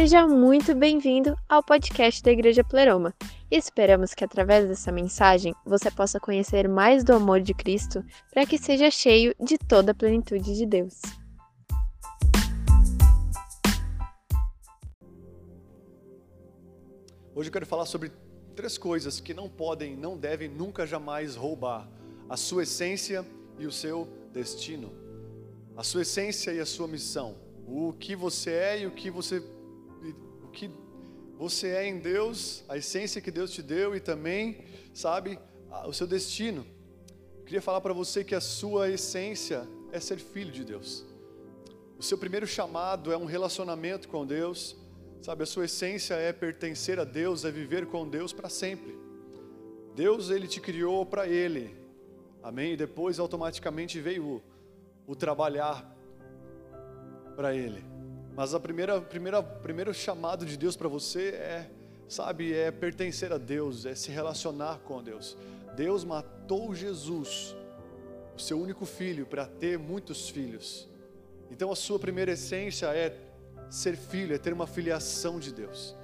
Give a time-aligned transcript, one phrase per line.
[0.00, 3.12] Seja muito bem-vindo ao podcast da Igreja Pleroma.
[3.50, 8.56] Esperamos que através dessa mensagem você possa conhecer mais do amor de Cristo para que
[8.56, 11.00] seja cheio de toda a plenitude de Deus.
[17.34, 18.12] Hoje eu quero falar sobre
[18.54, 21.88] três coisas que não podem, não devem, nunca jamais roubar
[22.28, 23.26] a sua essência
[23.58, 24.92] e o seu destino.
[25.76, 27.34] A sua essência e a sua missão.
[27.66, 29.42] O que você é e o que você
[30.58, 30.70] que
[31.36, 35.38] você é em Deus, a essência que Deus te deu e também, sabe,
[35.86, 36.66] o seu destino.
[37.38, 41.06] Eu queria falar para você que a sua essência é ser filho de Deus.
[41.96, 44.76] O seu primeiro chamado é um relacionamento com Deus,
[45.22, 45.44] sabe?
[45.44, 48.98] A sua essência é pertencer a Deus, é viver com Deus para sempre.
[49.94, 51.76] Deus ele te criou para Ele,
[52.42, 52.72] amém?
[52.72, 54.42] E depois automaticamente veio
[55.06, 55.96] o, o trabalhar
[57.36, 57.97] para Ele.
[58.38, 61.68] Mas a primeira, primeira, primeiro chamado de Deus para você é,
[62.08, 65.36] sabe, é pertencer a Deus, é se relacionar com Deus.
[65.74, 67.56] Deus matou Jesus,
[68.36, 70.88] o seu único filho, para ter muitos filhos.
[71.50, 73.12] Então a sua primeira essência é
[73.68, 75.96] ser filho, é ter uma filiação de Deus.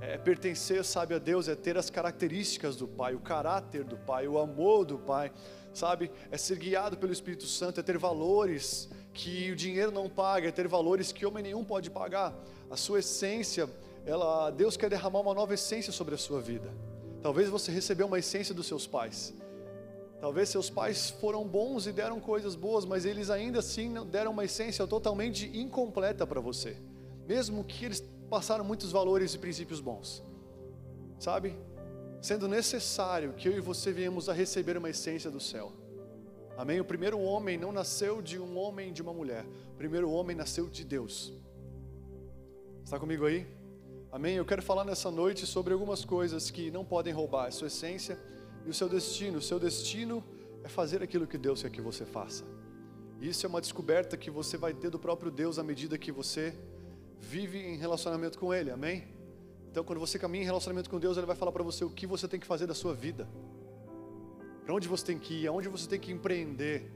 [0.00, 4.26] É pertencer, sabe, a Deus, é ter as características do Pai, o caráter do Pai,
[4.26, 5.30] o amor do Pai,
[5.74, 6.10] sabe?
[6.30, 10.52] É ser guiado pelo Espírito Santo, é ter valores que o dinheiro não paga, é
[10.52, 12.34] ter valores que homem nenhum pode pagar.
[12.68, 13.70] A sua essência,
[14.04, 16.70] ela, Deus quer derramar uma nova essência sobre a sua vida.
[17.22, 19.32] Talvez você recebeu uma essência dos seus pais.
[20.20, 24.44] Talvez seus pais foram bons e deram coisas boas, mas eles ainda assim deram uma
[24.44, 26.76] essência totalmente incompleta para você.
[27.26, 30.22] Mesmo que eles passaram muitos valores e princípios bons.
[31.18, 31.56] Sabe?
[32.20, 35.72] Sendo necessário que eu e você viemos a receber uma essência do céu.
[36.56, 36.80] Amém?
[36.80, 39.44] O primeiro homem não nasceu de um homem de uma mulher.
[39.72, 41.32] O primeiro homem nasceu de Deus.
[42.84, 43.46] Está comigo aí?
[44.12, 44.36] Amém?
[44.36, 48.16] Eu quero falar nessa noite sobre algumas coisas que não podem roubar a sua essência
[48.64, 49.38] e o seu destino.
[49.38, 50.22] O seu destino
[50.62, 52.44] é fazer aquilo que Deus quer que você faça.
[53.20, 56.54] Isso é uma descoberta que você vai ter do próprio Deus à medida que você
[57.18, 58.70] vive em relacionamento com Ele.
[58.70, 59.08] Amém?
[59.68, 62.06] Então, quando você caminha em relacionamento com Deus, Ele vai falar para você o que
[62.06, 63.28] você tem que fazer da sua vida
[64.64, 66.90] para onde você tem que ir, aonde você tem que empreender.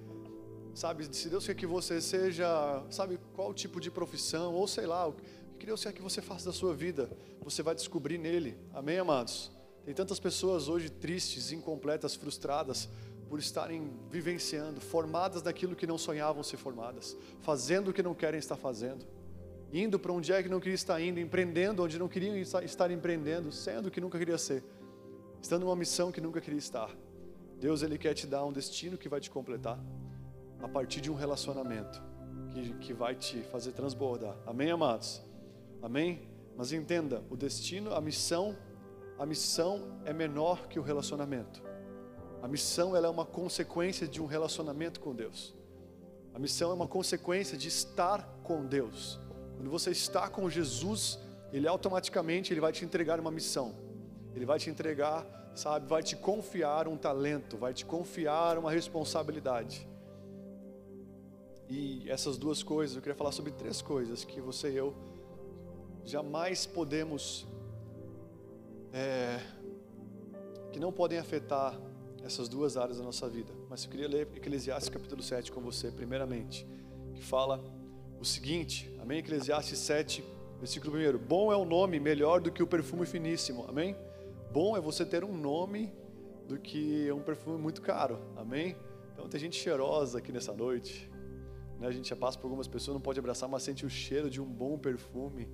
[0.75, 5.09] Sabe, se Deus quer que você seja, sabe, qual tipo de profissão, ou sei lá,
[5.09, 5.15] o
[5.59, 7.11] que Deus quer que você faça da sua vida,
[7.43, 8.57] você vai descobrir nele.
[8.73, 9.51] Amém, amados?
[9.85, 12.89] Tem tantas pessoas hoje tristes, incompletas, frustradas,
[13.29, 18.39] por estarem vivenciando, formadas naquilo que não sonhavam ser formadas, fazendo o que não querem
[18.39, 19.05] estar fazendo,
[19.73, 23.53] indo para onde é que não queria estar indo, empreendendo onde não queriam estar empreendendo,
[23.53, 24.65] sendo o que nunca queria ser,
[25.43, 26.91] estando numa missão que nunca queria estar.
[27.59, 29.79] Deus ele quer te dar um destino que vai te completar
[30.63, 32.01] a partir de um relacionamento
[32.51, 34.37] que, que vai te fazer transbordar.
[34.47, 35.23] Amém, amados?
[35.83, 36.29] Amém?
[36.57, 38.57] Mas entenda, o destino, a missão,
[39.19, 41.63] a missão é menor que o relacionamento.
[42.43, 45.55] A missão ela é uma consequência de um relacionamento com Deus.
[46.35, 49.21] A missão é uma consequência de estar com Deus.
[49.57, 51.19] Quando você está com Jesus,
[51.53, 53.75] ele automaticamente ele vai te entregar uma missão.
[54.35, 55.27] Ele vai te entregar
[55.59, 59.89] sabe, vai te confiar um talento, vai te confiar uma responsabilidade.
[61.69, 64.95] E essas duas coisas, eu queria falar sobre três coisas que você e eu
[66.05, 67.47] jamais podemos,
[68.93, 69.41] é,
[70.73, 71.79] que não podem afetar
[72.23, 73.53] essas duas áreas da nossa vida.
[73.69, 76.67] Mas eu queria ler Eclesiastes capítulo 7 com você, primeiramente,
[77.15, 77.63] que fala
[78.21, 79.19] o seguinte, amém?
[79.19, 80.25] Eclesiastes 7,
[80.61, 83.97] versículo 1: Bom é o nome melhor do que o perfume finíssimo, amém?
[84.51, 85.93] Bom é você ter um nome
[86.47, 88.75] do que um perfume muito caro, amém?
[89.13, 91.11] Então tem gente cheirosa aqui nessa noite,
[91.79, 91.87] né?
[91.87, 94.41] A gente já passa por algumas pessoas, não pode abraçar, mas sente o cheiro de
[94.41, 95.47] um bom perfume,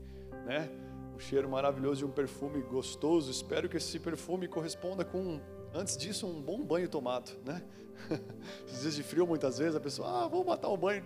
[0.47, 0.71] né?
[1.13, 3.33] Um cheiro maravilhoso de um perfume gostoso.
[3.33, 5.41] Espero que esse perfume corresponda com,
[5.75, 7.65] antes disso, um bom banho tomado, né?
[8.65, 11.05] Esses dias de frio, muitas vezes, a pessoa, ah, vou matar o banho.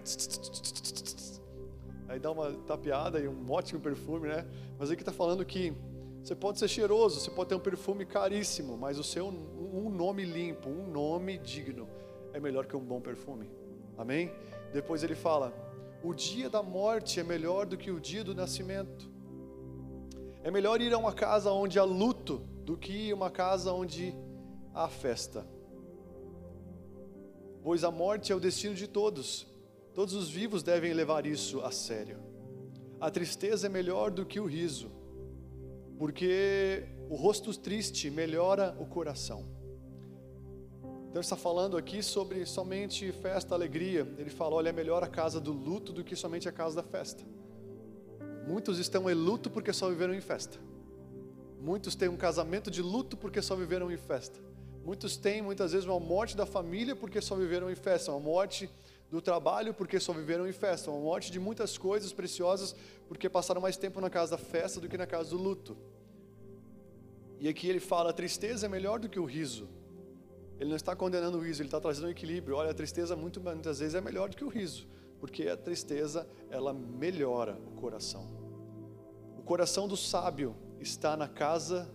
[2.07, 4.47] Aí dá uma tapeada e um ótimo perfume, né?
[4.79, 5.75] Mas aqui está falando que
[6.23, 10.25] você pode ser cheiroso, você pode ter um perfume caríssimo, mas o seu um nome
[10.25, 11.89] limpo, um nome digno
[12.33, 13.51] é melhor que um bom perfume.
[13.97, 14.33] Amém?
[14.73, 15.53] Depois ele fala:
[16.03, 19.11] "O dia da morte é melhor do que o dia do nascimento".
[20.43, 24.15] É melhor ir a uma casa onde há luto do que uma casa onde
[24.75, 25.47] há festa.
[27.63, 29.47] Pois a morte é o destino de todos.
[29.95, 32.19] Todos os vivos devem levar isso a sério.
[33.01, 34.98] A tristeza é melhor do que o riso
[35.99, 39.45] porque o rosto triste melhora o coração.
[41.11, 44.07] Ele está falando aqui sobre somente festa, alegria.
[44.17, 46.83] Ele fala: olha, é melhor a casa do luto do que somente a casa da
[46.83, 47.25] festa.
[48.47, 50.59] Muitos estão em luto porque só viveram em festa.
[51.61, 54.39] Muitos têm um casamento de luto porque só viveram em festa.
[54.85, 58.71] Muitos têm muitas vezes uma morte da família porque só viveram em festa, uma morte
[59.11, 62.75] do trabalho porque só viveram em festa, uma morte de muitas coisas preciosas
[63.07, 65.77] porque passaram mais tempo na casa da festa do que na casa do luto.
[67.41, 69.69] E aqui ele fala: a tristeza é melhor do que o riso.
[70.59, 72.57] Ele não está condenando o riso, ele está trazendo um equilíbrio.
[72.57, 74.89] Olha, a tristeza muito, muitas vezes é melhor do que o riso,
[75.21, 78.27] porque a tristeza ela melhora o coração.
[79.39, 81.89] O coração do sábio está na casa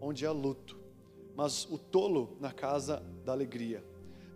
[0.00, 0.78] onde há luto,
[1.34, 3.82] mas o tolo na casa da alegria.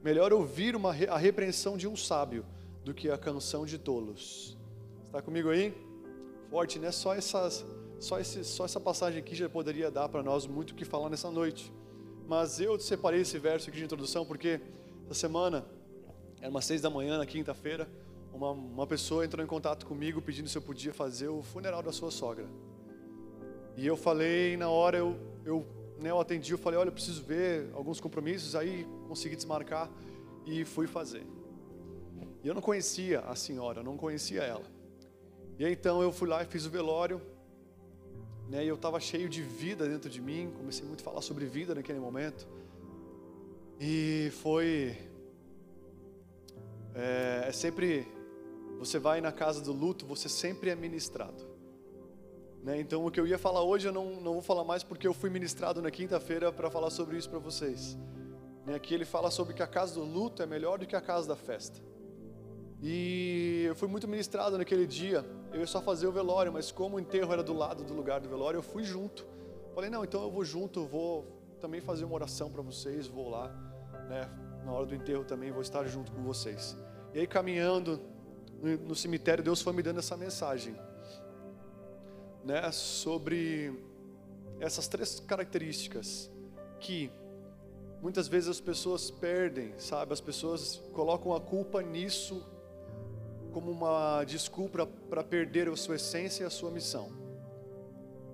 [0.03, 2.45] Melhor ouvir uma, a repreensão de um sábio
[2.85, 4.57] do que a canção de tolos.
[5.05, 5.75] Está comigo aí?
[6.51, 6.93] Forte, né?
[6.93, 7.65] Só, essas,
[7.99, 11.11] só, esse, só essa passagem aqui já poderia dar para nós muito o que falar
[11.11, 11.73] nessa noite.
[12.29, 14.61] Mas eu separei esse verso aqui de introdução porque
[15.07, 15.65] essa semana,
[16.41, 17.89] era umas seis da manhã, na quinta-feira,
[18.33, 21.91] uma, uma pessoa entrou em contato comigo pedindo se eu podia fazer o funeral da
[21.91, 22.47] sua sogra.
[23.77, 25.67] E eu falei, na hora eu, eu,
[26.01, 29.91] né, eu atendi, eu falei, olha, eu preciso ver alguns compromissos, aí consegui desmarcar
[30.47, 31.27] e fui fazer.
[32.43, 34.65] E eu não conhecia a senhora, eu não conhecia ela.
[35.59, 37.21] E aí, então eu fui lá e fiz o velório,
[38.49, 41.47] né, e eu estava cheio de vida dentro de mim, comecei muito a falar sobre
[41.47, 42.47] vida naquele momento.
[43.81, 44.97] E foi.
[46.95, 48.07] É, é sempre.
[48.79, 51.58] Você vai na casa do luto, você sempre é ministrado.
[52.69, 52.79] Né?
[52.79, 55.15] Então, o que eu ia falar hoje, eu não, não vou falar mais porque eu
[55.15, 57.97] fui ministrado na quinta-feira para falar sobre isso para vocês.
[58.67, 58.75] Né?
[58.75, 61.27] Aqui ele fala sobre que a casa do luto é melhor do que a casa
[61.27, 61.81] da festa.
[62.83, 65.25] E eu fui muito ministrado naquele dia.
[65.51, 68.21] Eu ia só fazer o velório, mas como o enterro era do lado do lugar
[68.21, 69.27] do velório, eu fui junto.
[69.75, 71.25] Falei, não, então eu vou junto, vou
[71.63, 73.49] também fazer uma oração para vocês, vou lá,
[74.11, 74.29] né?
[74.63, 76.77] Na hora do enterro também vou estar junto com vocês.
[77.15, 77.99] E aí caminhando
[78.87, 80.77] no, cemitério, Deus foi me dando essa mensagem
[82.49, 83.79] né, sobre
[84.59, 86.31] essas três características
[86.81, 87.11] que
[88.01, 90.15] muitas vezes as pessoas perdem, sabe?
[90.15, 92.43] As pessoas colocam a culpa nisso
[93.53, 97.11] como uma desculpa para perder a sua essência e a sua missão.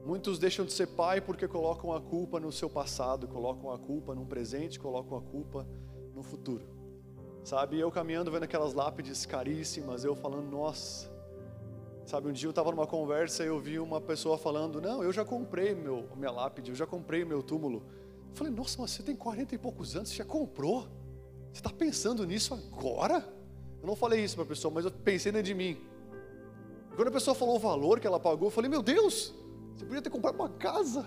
[0.07, 4.15] Muitos deixam de ser pai porque colocam a culpa no seu passado, colocam a culpa
[4.15, 5.67] no presente, colocam a culpa
[6.15, 6.69] no futuro.
[7.43, 11.14] Sabe, eu caminhando vendo aquelas lápides caríssimas, eu falando, nossa,
[12.07, 15.13] Sabe, um dia eu estava numa conversa e eu vi uma pessoa falando: Não, eu
[15.13, 17.83] já comprei meu, minha lápide, eu já comprei meu túmulo.
[18.31, 20.83] Eu falei: Nossa, mas você tem 40 e poucos anos, você já comprou?
[21.53, 23.27] Você está pensando nisso agora?
[23.81, 25.79] Eu não falei isso para a pessoa, mas eu pensei dentro de mim.
[26.95, 29.35] Quando a pessoa falou o valor que ela pagou, eu falei: Meu Deus,
[29.75, 31.07] você podia ter comprado uma casa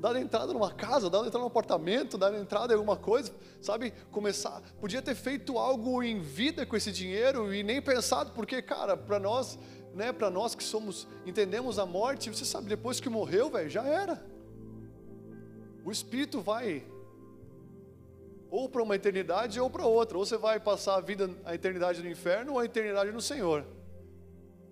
[0.00, 3.92] dar entrada numa casa, dar entrada num apartamento, dar entrada em alguma coisa, sabe?
[4.10, 8.96] Começar, podia ter feito algo em vida com esse dinheiro e nem pensado, porque, cara,
[8.96, 9.58] para nós
[9.94, 13.84] né, para nós que somos, entendemos a morte, você sabe, depois que morreu, velho, já
[13.84, 14.24] era.
[15.84, 16.84] O espírito vai
[18.50, 22.02] ou para uma eternidade ou para outra, ou você vai passar a vida, a eternidade
[22.02, 23.64] no inferno ou a eternidade no Senhor.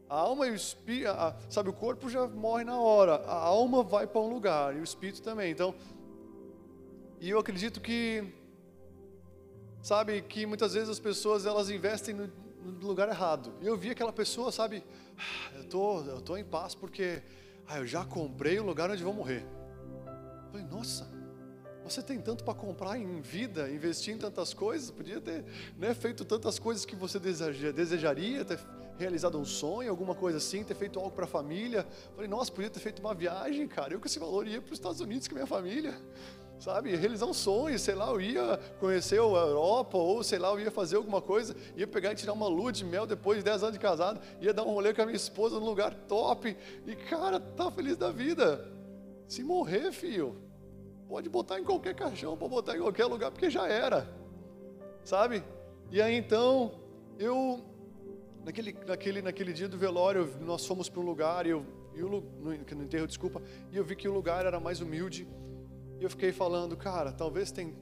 [0.08, 1.10] A alma e o espírito,
[1.48, 4.84] sabe, o corpo já morre na hora, a alma vai para um lugar e o
[4.84, 5.50] espírito também.
[5.50, 5.74] Então,
[7.20, 8.32] e eu acredito que,
[9.82, 12.26] sabe, que muitas vezes as pessoas elas investem no,
[12.62, 13.52] no lugar errado.
[13.60, 14.84] Eu vi aquela pessoa, sabe,
[15.56, 17.23] eu tô, eu tô em paz porque
[17.67, 19.44] ah, eu já comprei o lugar onde vou morrer.
[20.44, 21.06] Eu falei, nossa,
[21.85, 25.44] você tem tanto para comprar em vida, investir em tantas coisas, podia ter
[25.79, 28.58] né, feito tantas coisas que você desejaria, ter
[28.99, 31.87] realizado um sonho, alguma coisa assim, ter feito algo para a família.
[32.08, 33.93] Eu falei, nossa, podia ter feito uma viagem, cara.
[33.93, 35.94] Eu com esse valor ia para os Estados Unidos com a minha família
[36.58, 40.60] sabe, realizar um sonho, sei lá, eu ia conhecer a Europa, ou sei lá, eu
[40.60, 43.63] ia fazer alguma coisa, ia pegar e tirar uma lua de mel depois de 10
[43.63, 46.96] anos de casado, ia dar um rolê com a minha esposa num lugar top, e
[46.96, 48.67] cara, tá feliz da vida.
[49.29, 50.36] Se morrer, filho,
[51.08, 54.08] pode botar em qualquer caixão, pode botar em qualquer lugar, porque já era,
[55.05, 55.44] sabe?
[55.91, 56.72] E aí então,
[57.19, 57.60] eu,
[58.44, 62.08] naquele, naquele, naquele dia do velório, nós fomos para um lugar, e eu, e o,
[62.08, 65.27] no, no enterro, desculpa, e eu vi que o lugar era mais humilde,
[65.98, 67.74] e eu fiquei falando, cara, talvez tem,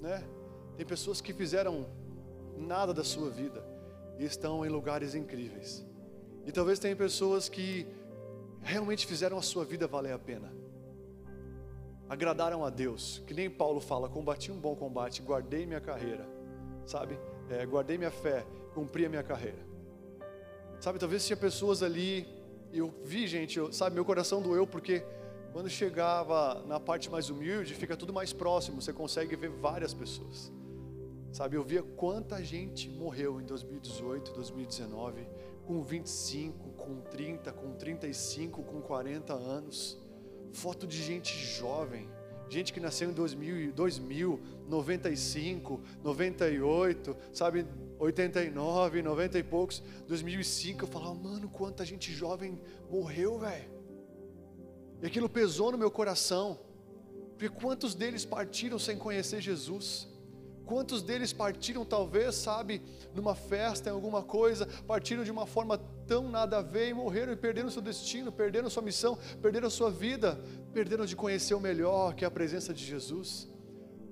[0.00, 0.24] né?
[0.76, 1.86] Tem pessoas que fizeram
[2.56, 3.64] nada da sua vida
[4.18, 5.86] e estão em lugares incríveis.
[6.46, 7.86] E talvez tem pessoas que
[8.62, 10.52] realmente fizeram a sua vida valer a pena.
[12.08, 16.26] Agradaram a Deus, que nem Paulo fala, combati um bom combate, guardei minha carreira,
[16.86, 17.18] sabe?
[17.50, 19.58] É, guardei minha fé, cumpri a minha carreira.
[20.80, 22.26] Sabe, talvez tinha pessoas ali,
[22.72, 25.04] eu vi gente, eu, sabe, meu coração doeu porque
[25.58, 30.52] quando chegava na parte mais humilde, fica tudo mais próximo, você consegue ver várias pessoas.
[31.32, 35.26] Sabe, eu via quanta gente morreu em 2018, 2019,
[35.66, 39.98] com 25, com 30, com 35, com 40 anos.
[40.52, 42.08] Foto de gente jovem,
[42.48, 47.66] gente que nasceu em 2000, 2000 95, 98, sabe,
[47.98, 50.84] 89, 90 e poucos, 2005.
[50.84, 53.77] Eu falava, mano, quanta gente jovem morreu, velho.
[55.02, 56.58] E aquilo pesou no meu coração,
[57.30, 60.08] porque quantos deles partiram sem conhecer Jesus?
[60.66, 62.82] Quantos deles partiram, talvez, sabe,
[63.14, 67.32] numa festa, em alguma coisa, partiram de uma forma tão nada a ver e morreram
[67.32, 70.38] e perderam seu destino, perderam sua missão, perderam sua vida,
[70.74, 73.48] perderam de conhecer o melhor que é a presença de Jesus.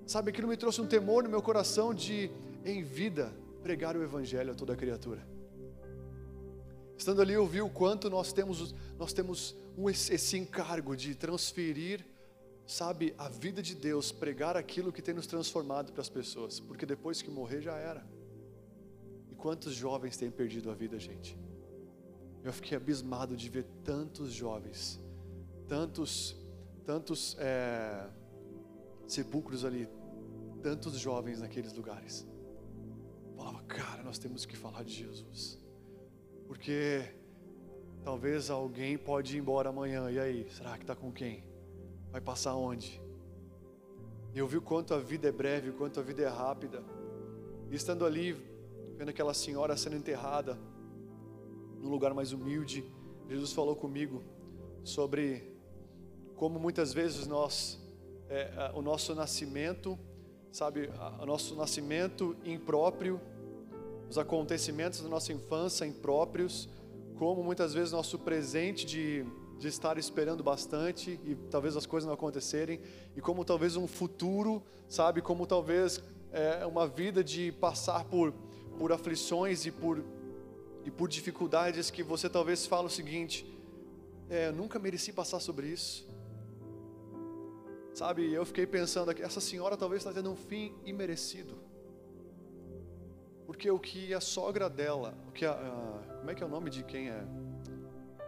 [0.06, 2.30] Sabe, aquilo me trouxe um temor no meu coração de,
[2.64, 5.35] em vida, pregar o Evangelho a toda criatura.
[6.96, 12.04] Estando ali, eu vi o quanto nós temos, nós temos um, esse encargo de transferir
[12.66, 16.84] sabe, a vida de Deus, pregar aquilo que tem nos transformado para as pessoas, porque
[16.84, 18.04] depois que morrer já era.
[19.30, 21.38] E quantos jovens têm perdido a vida, gente?
[22.42, 25.00] Eu fiquei abismado de ver tantos jovens,
[25.68, 26.36] tantos,
[26.84, 28.08] tantos é,
[29.06, 29.88] sepulcros ali,
[30.62, 32.26] tantos jovens naqueles lugares.
[33.30, 35.60] Eu falava, cara, nós temos que falar de Jesus,
[36.46, 37.04] porque
[38.04, 41.44] talvez alguém pode ir embora amanhã, e aí, será que está com quem?
[42.16, 42.98] vai passar onde?
[44.34, 46.82] E eu vi o quanto a vida é breve, o quanto a vida é rápida.
[47.70, 48.32] E estando ali,
[48.96, 50.58] vendo aquela senhora sendo enterrada,
[51.78, 52.82] num lugar mais humilde,
[53.28, 54.22] Jesus falou comigo
[54.82, 55.54] sobre
[56.36, 57.78] como muitas vezes nós,
[58.30, 59.98] é, o nosso nascimento,
[60.50, 60.88] sabe,
[61.20, 63.20] o nosso nascimento impróprio,
[64.08, 66.68] os acontecimentos da nossa infância impróprios,
[67.16, 69.26] como muitas vezes nosso presente de
[69.58, 72.80] de estar esperando bastante e talvez as coisas não acontecerem,
[73.16, 78.32] e como talvez um futuro, sabe, como talvez é, uma vida de passar por,
[78.78, 80.04] por aflições e por,
[80.84, 83.46] e por dificuldades que você talvez fala o seguinte:
[84.28, 86.06] é, eu nunca mereci passar sobre isso.
[87.94, 91.56] Sabe, eu fiquei pensando que essa senhora talvez está tendo um fim imerecido.
[93.46, 96.48] Porque o que a sogra dela, o que a, a, como é que é o
[96.48, 97.24] nome de quem é?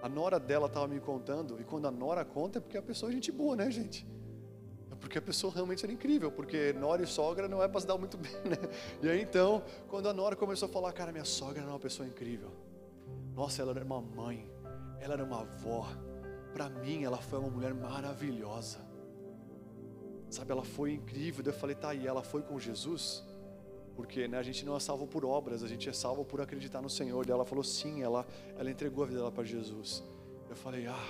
[0.00, 3.10] A nora dela estava me contando, e quando a nora conta é porque a pessoa
[3.10, 4.06] é gente boa, né, gente?
[4.92, 7.86] É porque a pessoa realmente era incrível, porque nora e sogra não é para se
[7.86, 8.56] dar muito bem, né?
[9.02, 12.08] E aí então, quando a nora começou a falar, cara, minha sogra era uma pessoa
[12.08, 12.52] incrível.
[13.34, 14.48] Nossa, ela era uma mãe,
[15.00, 15.88] ela era uma avó.
[16.52, 18.78] Para mim, ela foi uma mulher maravilhosa.
[20.30, 21.44] Sabe, ela foi incrível.
[21.44, 23.27] Eu falei, tá, e ela foi com Jesus?
[23.98, 26.80] Porque né, a gente não é salvo por obras, a gente é salvo por acreditar
[26.80, 27.26] no Senhor.
[27.26, 28.24] E ela falou sim, ela,
[28.56, 30.04] ela entregou a vida dela para Jesus.
[30.48, 31.08] Eu falei, ah,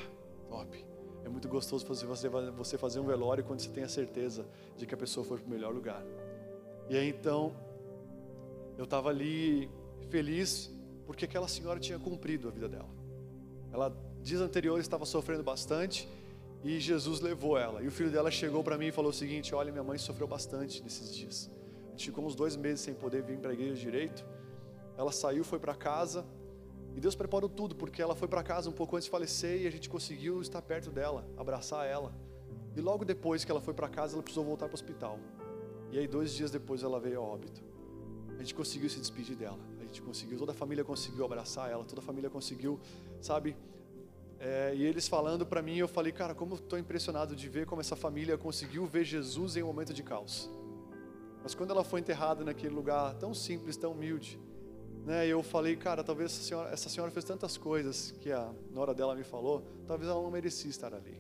[0.49, 0.87] top.
[1.23, 4.95] É muito gostoso você, você fazer um velório quando você tem a certeza de que
[4.95, 6.03] a pessoa foi para o melhor lugar.
[6.89, 7.55] E aí então,
[8.79, 9.71] eu estava ali
[10.09, 12.89] feliz porque aquela senhora tinha cumprido a vida dela.
[13.71, 16.09] Ela, dias anteriores, estava sofrendo bastante
[16.65, 17.83] e Jesus levou ela.
[17.83, 20.27] E o filho dela chegou para mim e falou o seguinte: Olha, minha mãe sofreu
[20.27, 21.58] bastante nesses dias
[22.07, 24.25] ficou uns dois meses sem poder vir para a igreja direito.
[24.97, 26.25] Ela saiu, foi para casa.
[26.95, 29.67] E Deus preparou tudo, porque ela foi para casa um pouco antes de falecer e
[29.67, 32.13] a gente conseguiu estar perto dela, abraçar ela.
[32.75, 35.19] E logo depois que ela foi para casa, ela precisou voltar para o hospital.
[35.91, 37.63] E aí, dois dias depois, ela veio a óbito.
[38.37, 39.59] A gente conseguiu se despedir dela.
[39.81, 42.79] A gente conseguiu, toda a família conseguiu abraçar ela, toda a família conseguiu,
[43.21, 43.57] sabe?
[44.39, 47.81] É, e eles falando para mim, eu falei, cara, como estou impressionado de ver como
[47.81, 50.49] essa família conseguiu ver Jesus em um momento de caos.
[51.49, 54.39] Mas quando ela foi enterrada naquele lugar tão simples, tão humilde,
[55.07, 58.93] né, eu falei, cara, talvez essa senhora, essa senhora fez tantas coisas que a nora
[58.93, 61.19] dela me falou, talvez ela não merecia estar ali.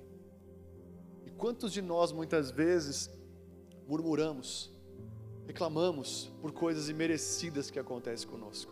[1.24, 3.08] E quantos de nós muitas vezes
[3.88, 4.70] murmuramos,
[5.46, 8.70] reclamamos por coisas imerecidas que acontecem conosco?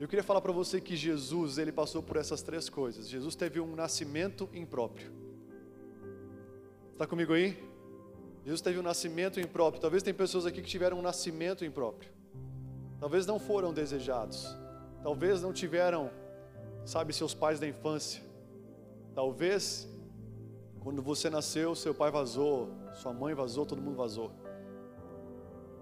[0.00, 3.06] Eu queria falar para você que Jesus, ele passou por essas três coisas.
[3.06, 5.12] Jesus teve um nascimento impróprio.
[6.94, 7.69] Está comigo aí?
[8.44, 9.80] Jesus teve um nascimento impróprio.
[9.80, 12.10] Talvez tem pessoas aqui que tiveram um nascimento impróprio.
[12.98, 14.56] Talvez não foram desejados.
[15.02, 16.10] Talvez não tiveram,
[16.84, 18.22] sabe, seus pais da infância.
[19.14, 19.88] Talvez
[20.80, 24.32] quando você nasceu, seu pai vazou, sua mãe vazou, todo mundo vazou.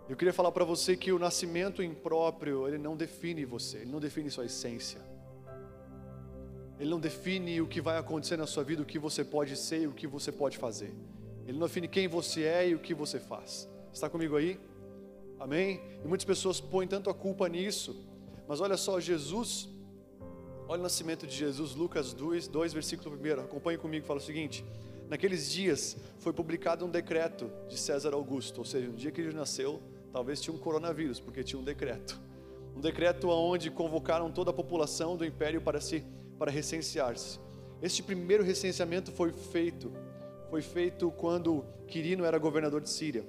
[0.08, 4.00] Eu queria falar para você que o nascimento impróprio, ele não define você, ele não
[4.00, 5.00] define sua essência.
[6.80, 9.82] Ele não define o que vai acontecer na sua vida, o que você pode ser
[9.82, 10.92] e o que você pode fazer.
[11.48, 13.66] Ele não define quem você é e o que você faz.
[13.90, 14.60] Está comigo aí?
[15.40, 15.80] Amém?
[16.04, 17.96] E muitas pessoas põem tanto a culpa nisso.
[18.46, 19.66] Mas olha só, Jesus,
[20.68, 23.40] olha o nascimento de Jesus, Lucas 2, 2 versículo 1.
[23.40, 24.62] Acompanhe comigo, fala o seguinte:
[25.08, 29.32] Naqueles dias foi publicado um decreto de César Augusto, ou seja, no dia que ele
[29.32, 29.80] nasceu,
[30.12, 32.20] talvez tinha um coronavírus, porque tinha um decreto.
[32.76, 36.04] Um decreto onde convocaram toda a população do império para se
[36.38, 37.40] para recensear-se.
[37.80, 39.90] Este primeiro recenseamento foi feito
[40.48, 43.24] foi feito quando Quirino era governador de Síria.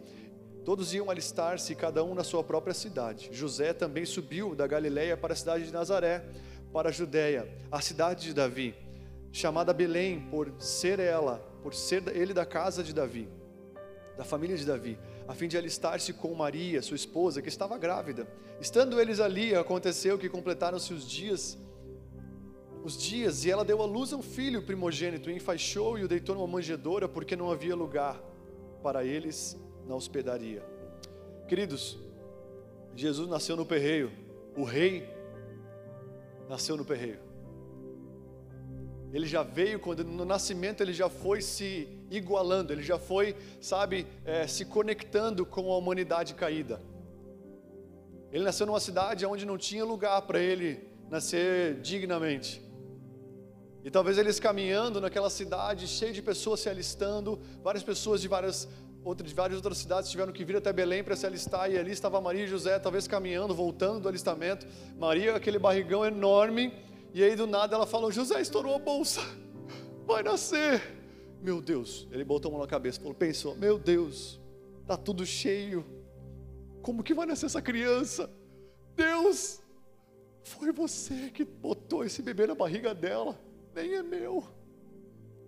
[0.63, 3.29] Todos iam alistar-se, cada um na sua própria cidade.
[3.31, 6.23] José também subiu da Galiléia para a cidade de Nazaré,
[6.71, 8.75] para a Judéia, a cidade de Davi,
[9.31, 13.27] chamada Belém por ser ela, por ser ele da casa de Davi,
[14.15, 14.97] da família de Davi,
[15.27, 18.27] a fim de alistar-se com Maria, sua esposa, que estava grávida.
[18.61, 21.57] Estando eles ali, aconteceu que completaram-se os dias
[22.83, 26.35] os dias e ela deu à luz um filho primogênito, e enfaixou e o deitou
[26.35, 28.21] numa manjedoura, porque não havia lugar
[28.81, 30.63] para eles na hospedaria.
[31.47, 31.97] Queridos,
[32.95, 34.11] Jesus nasceu no perreio,
[34.55, 35.09] o rei
[36.47, 37.19] nasceu no perreio.
[39.11, 44.05] Ele já veio, quando no nascimento ele já foi se igualando, ele já foi, sabe,
[44.23, 46.81] é, se conectando com a humanidade caída.
[48.31, 52.68] Ele nasceu numa cidade onde não tinha lugar para ele nascer dignamente.
[53.83, 58.67] E talvez eles caminhando naquela cidade, cheio de pessoas se alistando, várias pessoas de várias,
[59.03, 61.91] outras, de várias outras cidades tiveram que vir até Belém para se alistar, e ali
[61.91, 64.67] estava Maria e José, talvez caminhando, voltando do alistamento.
[64.97, 66.73] Maria, aquele barrigão enorme,
[67.13, 69.21] e aí do nada ela falou: José estourou a bolsa,
[70.05, 70.97] vai nascer.
[71.41, 74.41] Meu Deus, ele botou a mão na cabeça, falou, pensou: Meu Deus,
[74.81, 75.85] está tudo cheio,
[76.81, 78.29] como que vai nascer essa criança?
[78.93, 79.61] Deus,
[80.43, 83.39] foi você que botou esse bebê na barriga dela
[83.93, 84.43] é meu.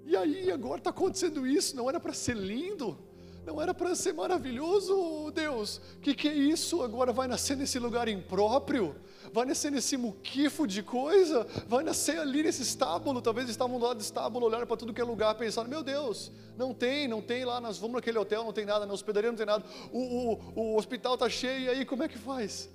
[0.05, 2.97] E aí, agora está acontecendo isso, não era para ser lindo,
[3.45, 5.77] não era para ser maravilhoso, Deus.
[5.95, 6.81] O que, que é isso?
[6.81, 8.95] Agora vai nascer nesse lugar impróprio,
[9.33, 13.21] vai nascer nesse muquifo de coisa, vai nascer ali nesse estábulo.
[13.21, 16.31] Talvez estavam do lado do estábulo, olharam para tudo que é lugar, pensando: meu Deus,
[16.57, 19.37] não tem, não tem lá, nós vamos naquele hotel, não tem nada, na hospedaria não
[19.37, 22.69] tem nada, o, o, o hospital está cheio, e aí como é que faz?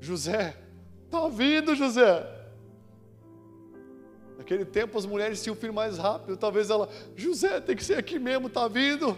[0.00, 0.56] José,
[1.06, 2.39] está vindo, José.
[4.40, 6.34] Naquele tempo as mulheres tinham filho mais rápido.
[6.34, 9.14] Talvez ela, José, tem que ser aqui mesmo, está vindo.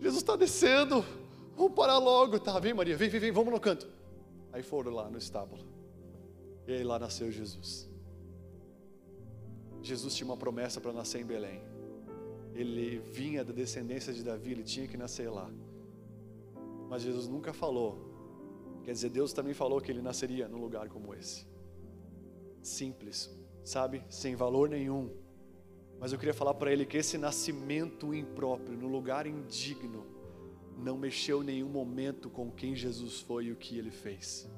[0.00, 1.04] Jesus está descendo.
[1.56, 2.40] Vamos parar logo.
[2.40, 3.86] Tá, vem Maria, vem, vem, vem, vamos no canto.
[4.52, 5.64] Aí foram lá no estábulo.
[6.66, 7.88] E aí lá nasceu Jesus.
[9.80, 11.62] Jesus tinha uma promessa para nascer em Belém.
[12.52, 15.48] Ele vinha da descendência de Davi, ele tinha que nascer lá.
[16.90, 17.96] Mas Jesus nunca falou.
[18.82, 21.46] Quer dizer, Deus também falou que ele nasceria num lugar como esse.
[22.60, 23.30] Simples,
[23.68, 25.10] sabe, sem valor nenhum.
[26.00, 30.06] Mas eu queria falar para ele que esse nascimento impróprio, no lugar indigno,
[30.76, 34.48] não mexeu em nenhum momento com quem Jesus foi e o que ele fez.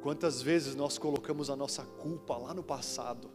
[0.00, 3.30] Quantas vezes nós colocamos a nossa culpa lá no passado?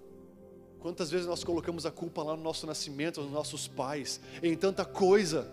[0.80, 4.86] Quantas vezes nós colocamos a culpa lá no nosso nascimento, nos nossos pais, em tanta
[4.86, 5.52] coisa?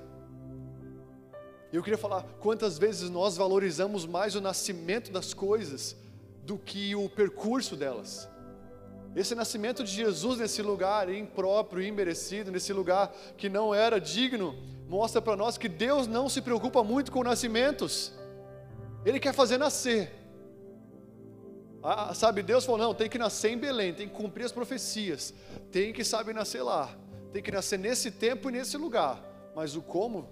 [1.73, 5.97] Eu queria falar, quantas vezes nós valorizamos mais o nascimento das coisas
[6.45, 8.29] do que o percurso delas?
[9.17, 14.55] Esse nascimento de Jesus nesse lugar impróprio, imerecido, nesse lugar que não era digno,
[14.87, 18.13] mostra para nós que Deus não se preocupa muito com nascimentos.
[19.07, 20.13] Ele quer fazer nascer.
[21.83, 25.33] Ah, sabe, Deus falou: não, tem que nascer em Belém, tem que cumprir as profecias,
[25.73, 26.95] tem que, sabe, nascer lá,
[27.33, 29.25] tem que nascer nesse tempo e nesse lugar.
[29.55, 30.29] Mas o como,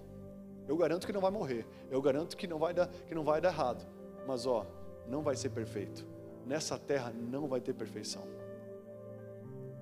[0.67, 3.41] eu garanto que não vai morrer, eu garanto que não vai dar, que não vai
[3.41, 3.83] dar errado.
[4.27, 4.63] Mas ó,
[5.07, 6.05] não vai ser perfeito.
[6.45, 8.44] Nessa terra não vai ter perfeição.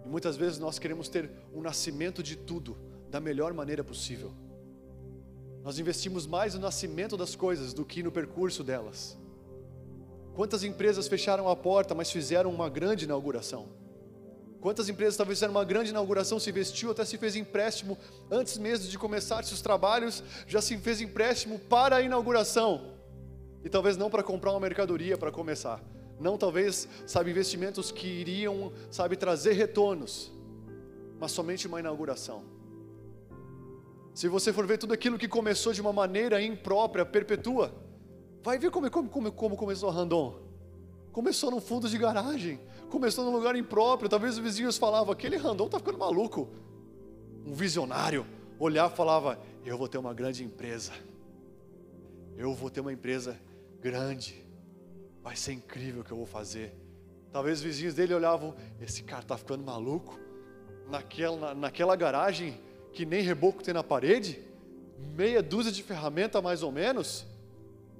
[0.05, 2.77] E muitas vezes nós queremos ter um nascimento de tudo
[3.09, 4.33] da melhor maneira possível.
[5.63, 9.17] Nós investimos mais no nascimento das coisas do que no percurso delas.
[10.35, 13.69] Quantas empresas fecharam a porta, mas fizeram uma grande inauguração?
[14.59, 17.97] Quantas empresas talvez fizeram uma grande inauguração, se investiu, até se fez empréstimo
[18.31, 22.93] antes mesmo de começar seus trabalhos, já se fez empréstimo para a inauguração.
[23.63, 25.83] E talvez não para comprar uma mercadoria para começar,
[26.23, 30.31] não talvez, sabe, investimentos que iriam, sabe, trazer retornos,
[31.19, 32.43] mas somente uma inauguração.
[34.13, 37.73] Se você for ver tudo aquilo que começou de uma maneira imprópria, perpetua,
[38.41, 40.39] vai ver como, como, como começou a Randon.
[41.11, 42.59] Começou num fundo de garagem,
[42.89, 44.09] começou num lugar impróprio.
[44.09, 46.49] Talvez os vizinhos falavam: aquele Randon está ficando maluco.
[47.45, 48.25] Um visionário
[48.57, 50.91] olhava e falava: eu vou ter uma grande empresa.
[52.35, 53.39] Eu vou ter uma empresa
[53.79, 54.42] grande
[55.23, 56.75] vai ser incrível o que eu vou fazer.
[57.31, 60.19] Talvez os vizinhos dele olhavam, esse cara está ficando maluco,
[60.87, 62.59] naquela, naquela garagem
[62.91, 64.39] que nem reboco tem na parede,
[65.15, 67.25] meia dúzia de ferramenta mais ou menos,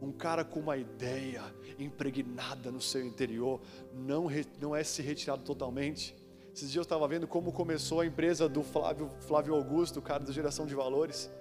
[0.01, 1.41] um cara com uma ideia
[1.79, 3.61] impregnada no seu interior,
[3.93, 4.27] não,
[4.59, 6.15] não é se retirado totalmente.
[6.53, 10.23] Esses dias eu estava vendo como começou a empresa do Flávio, Flávio Augusto, o cara
[10.23, 11.31] da geração de valores.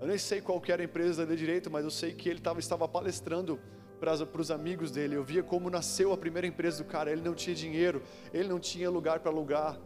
[0.00, 2.58] Eu nem sei qual era a empresa de direito, mas eu sei que ele tava,
[2.58, 3.60] estava palestrando
[4.00, 7.12] para os amigos dele, eu via como nasceu a primeira empresa do cara.
[7.12, 9.78] Ele não tinha dinheiro, ele não tinha lugar para alugar.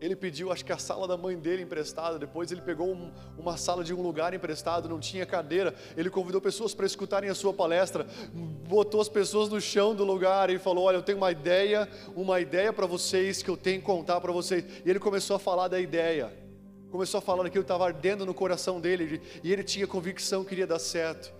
[0.00, 2.18] Ele pediu, acho que a sala da mãe dele emprestada.
[2.18, 5.74] Depois ele pegou um, uma sala de um lugar emprestado, não tinha cadeira.
[5.96, 8.06] Ele convidou pessoas para escutarem a sua palestra,
[8.68, 12.40] botou as pessoas no chão do lugar e falou: Olha, eu tenho uma ideia, uma
[12.40, 14.64] ideia para vocês que eu tenho que contar para vocês.
[14.84, 16.32] E ele começou a falar da ideia.
[16.90, 20.54] Começou a falar daquilo que estava ardendo no coração dele e ele tinha convicção que
[20.54, 21.32] iria dar certo,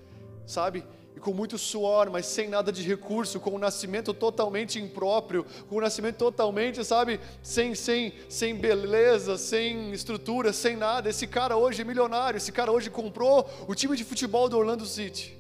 [0.45, 0.85] sabe?
[1.25, 5.81] Com muito suor, mas sem nada de recurso, com um nascimento totalmente impróprio, com um
[5.81, 11.09] nascimento totalmente, sabe, sem, sem, sem beleza, sem estrutura, sem nada.
[11.09, 14.85] Esse cara hoje é milionário, esse cara hoje comprou o time de futebol do Orlando
[14.85, 15.35] City.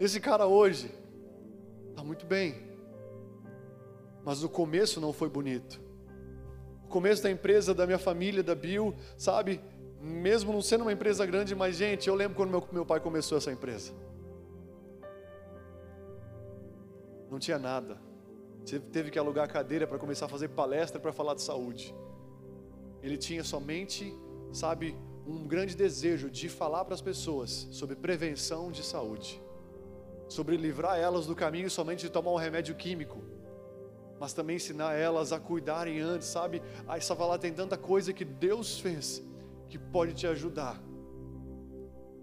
[0.00, 0.90] Esse cara hoje
[1.90, 2.54] está muito bem,
[4.24, 5.78] mas o começo não foi bonito.
[6.84, 9.60] O começo da empresa da minha família, da Bill, sabe,
[10.02, 13.38] mesmo não sendo uma empresa grande, mas gente, eu lembro quando meu, meu pai começou
[13.38, 13.92] essa empresa.
[17.30, 18.00] Não tinha nada.
[18.92, 21.94] Teve que alugar cadeira para começar a fazer palestra para falar de saúde.
[23.00, 24.12] Ele tinha somente,
[24.52, 29.40] sabe, um grande desejo de falar para as pessoas sobre prevenção de saúde,
[30.28, 33.22] sobre livrar elas do caminho somente de tomar um remédio químico,
[34.18, 36.60] mas também ensinar elas a cuidarem antes, sabe?
[36.88, 39.22] Aí lá tem tanta coisa que Deus fez
[39.72, 40.78] que pode te ajudar.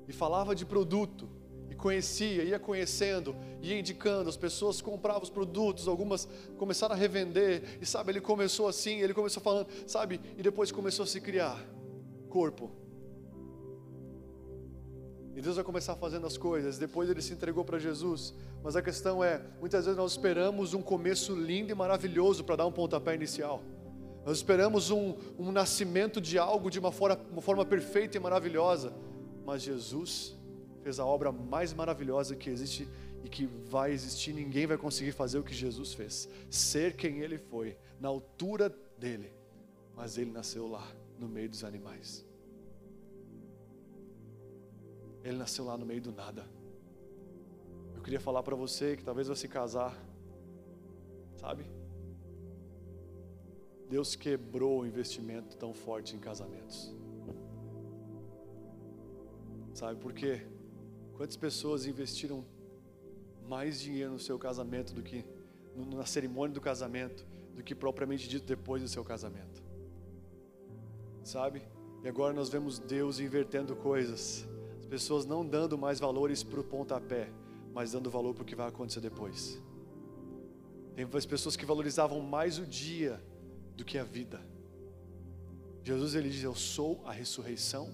[0.07, 1.27] E falava de produto,
[1.67, 7.79] e conhecia, ia conhecendo, ia indicando, as pessoas compravam os produtos, algumas começaram a revender,
[7.81, 11.59] e sabe, ele começou assim, ele começou falando, sabe, e depois começou a se criar
[12.29, 12.69] corpo.
[15.35, 18.35] E Deus vai começar fazendo as coisas, depois ele se entregou para Jesus.
[18.63, 22.67] Mas a questão é, muitas vezes nós esperamos um começo lindo e maravilhoso para dar
[22.67, 23.63] um pontapé inicial.
[24.29, 28.93] Nós esperamos um, um nascimento de algo de uma forma, uma forma perfeita e maravilhosa,
[29.43, 30.37] mas Jesus
[30.83, 32.87] fez a obra mais maravilhosa que existe
[33.23, 34.31] e que vai existir.
[34.31, 39.33] Ninguém vai conseguir fazer o que Jesus fez, ser quem Ele foi, na altura dele,
[39.95, 40.87] mas Ele nasceu lá,
[41.17, 42.23] no meio dos animais.
[45.23, 46.45] Ele nasceu lá no meio do nada.
[47.95, 49.99] Eu queria falar para você que talvez vai se casar,
[51.35, 51.78] sabe?
[53.89, 56.93] Deus quebrou o investimento tão forte em casamentos.
[59.73, 60.45] Sabe por quê?
[61.15, 62.45] Quantas pessoas investiram
[63.47, 65.25] mais dinheiro no seu casamento do que
[65.75, 67.25] na cerimônia do casamento
[67.55, 69.63] do que propriamente dito depois do seu casamento?
[71.23, 71.63] Sabe?
[72.03, 74.47] E agora nós vemos Deus invertendo coisas.
[74.79, 77.31] As pessoas não dando mais valores para o pontapé,
[77.73, 79.59] mas dando valor para o que vai acontecer depois.
[80.95, 83.19] Tem as pessoas que valorizavam mais o dia
[83.79, 84.39] do que a vida.
[85.83, 87.89] Jesus ele diz: Eu sou a ressurreição,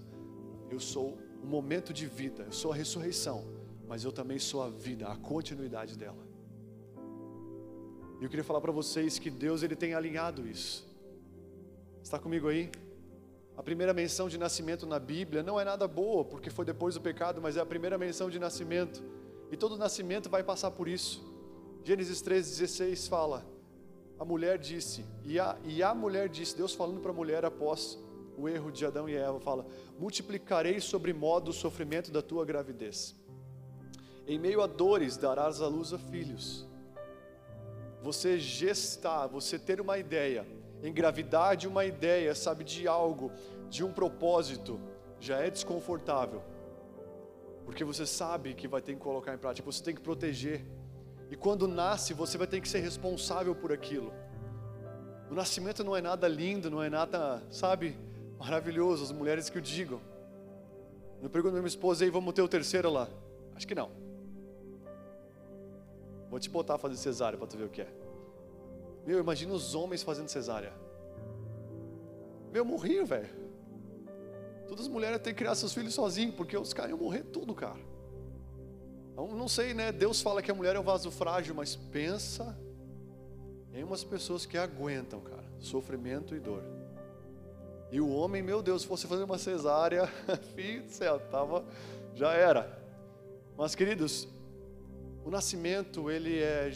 [0.69, 3.45] eu sou o momento de vida, eu sou a ressurreição,
[3.88, 6.26] mas eu também sou a vida, a continuidade dela.
[8.19, 10.88] E eu queria falar para vocês que Deus ele tem alinhado isso.
[12.02, 12.71] Está comigo aí?
[13.56, 17.02] A primeira menção de nascimento na Bíblia não é nada boa, porque foi depois do
[17.02, 19.04] pecado, mas é a primeira menção de nascimento.
[19.52, 21.24] E todo nascimento vai passar por isso.
[21.84, 23.55] Gênesis 3,16 fala:
[24.19, 27.99] a mulher disse, e a, e a mulher disse, Deus falando para a mulher após
[28.38, 29.65] o erro de Adão e Eva, fala:
[29.99, 33.15] multiplicarei sobre modo o sofrimento da tua gravidez.
[34.28, 36.67] Em meio a dores darás à luz a filhos.
[38.01, 40.45] Você gestar, você ter uma ideia,
[40.84, 43.32] engravidar de uma ideia, sabe, de algo,
[43.69, 44.80] de um propósito,
[45.19, 46.41] já é desconfortável.
[47.65, 50.65] Porque você sabe que vai ter que colocar em prática, você tem que proteger
[51.29, 54.13] e quando nasce, você vai ter que ser responsável por aquilo.
[55.29, 57.97] O nascimento não é nada lindo, não é nada, sabe,
[58.38, 59.99] maravilhoso, as mulheres que o digam.
[61.21, 63.09] Eu pergunto à minha esposa aí, vamos ter o terceiro lá?
[63.55, 63.89] Acho que não.
[66.29, 67.88] Vou te botar a fazer cesárea para tu ver o que é.
[69.05, 70.73] Meu, imagina os homens fazendo cesárea.
[72.51, 73.29] Meu, morri, velho.
[74.67, 77.53] Todas as mulheres têm que criar seus filhos sozinhos, porque os caras iam morrer tudo,
[77.53, 77.79] cara.
[79.15, 79.91] Não sei, né?
[79.91, 82.58] Deus fala que a mulher é um vaso frágil, mas pensa
[83.73, 86.63] em umas pessoas que aguentam, cara, sofrimento e dor.
[87.91, 90.08] E o homem, meu Deus, se fosse fazer uma cesárea,
[90.56, 91.63] filho do céu, tava,
[92.13, 92.82] já era.
[93.58, 94.28] Mas, queridos,
[95.23, 96.69] o nascimento, ele é,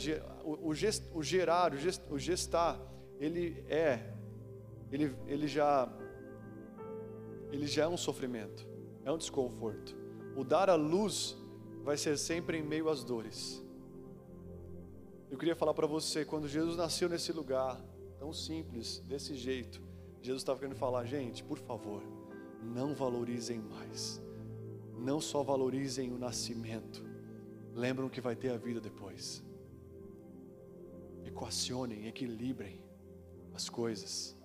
[0.43, 2.79] o, gest, o gerar, o, gest, o gestar,
[3.19, 4.13] ele é,
[4.91, 5.87] ele, ele já,
[7.51, 8.65] ele já é um sofrimento,
[9.05, 9.95] é um desconforto.
[10.35, 11.38] O dar a luz
[11.89, 13.65] vai ser sempre em meio às dores.
[15.27, 17.83] Eu queria falar para você, quando Jesus nasceu nesse lugar,
[18.19, 19.81] tão simples, desse jeito,
[20.21, 22.03] Jesus estava querendo falar, gente, por favor,
[22.61, 24.21] não valorizem mais,
[24.99, 27.03] não só valorizem o nascimento,
[27.73, 29.43] lembram que vai ter a vida depois.
[31.25, 32.83] Equacionem, equilibrem
[33.55, 34.37] as coisas.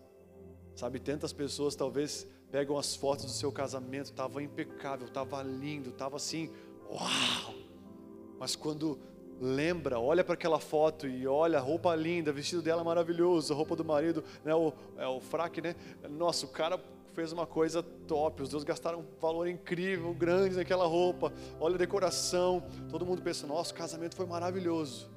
[0.75, 6.17] Sabe, tantas pessoas talvez pegam as fotos do seu casamento, estava impecável, estava lindo, estava
[6.17, 6.51] assim,
[6.95, 7.55] uau!
[8.39, 8.99] Mas quando
[9.41, 14.23] lembra, olha para aquela foto e olha roupa linda, vestido dela maravilhoso, roupa do marido,
[14.45, 15.75] né, o, é o fraque, né?
[16.09, 16.81] Nossa, o cara
[17.13, 21.79] fez uma coisa top, os dois gastaram um valor incrível, grande naquela roupa, olha a
[21.79, 25.11] decoração, todo mundo pensa, nossa, o casamento foi maravilhoso.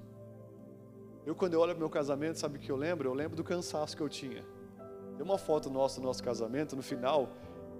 [1.25, 3.09] Eu quando eu olho para meu casamento, sabe o que eu lembro?
[3.09, 4.45] Eu lembro do cansaço que eu tinha.
[5.17, 7.29] Tem uma foto nossa do nosso casamento, no final,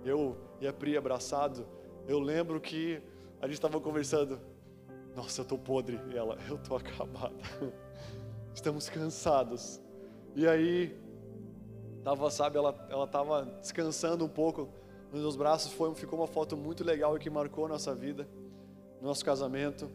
[0.04, 1.66] eu e a Pri abraçado,
[2.08, 3.02] eu lembro que
[3.42, 4.40] a gente estava conversando,
[5.16, 7.36] nossa, eu estou podre, e ela, eu estou acabada,
[8.54, 9.82] estamos cansados.
[10.36, 10.96] E aí,
[12.08, 14.70] Tava, sabe, ela ela tava descansando um pouco
[15.12, 15.74] nos meus braços.
[15.74, 18.26] Foi, ficou uma foto muito legal e que marcou a nossa vida,
[19.02, 19.92] nosso casamento.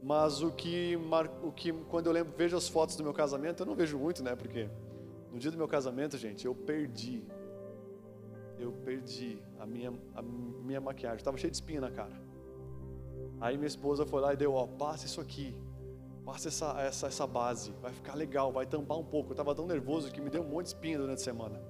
[0.00, 3.64] Mas o que, mar, o que quando eu lembro, vejo as fotos do meu casamento,
[3.64, 4.36] eu não vejo muito, né?
[4.36, 4.70] Porque
[5.32, 7.24] no dia do meu casamento, gente, eu perdi.
[8.56, 11.18] Eu perdi a minha, a minha maquiagem.
[11.18, 12.27] Estava cheio de espinha na cara.
[13.40, 15.54] Aí minha esposa foi lá e deu, ó, passa isso aqui.
[16.24, 19.30] Passa essa, essa, essa base, vai ficar legal, vai tampar um pouco.
[19.30, 21.60] Eu estava tão nervoso que me deu um monte de espinha durante a semana.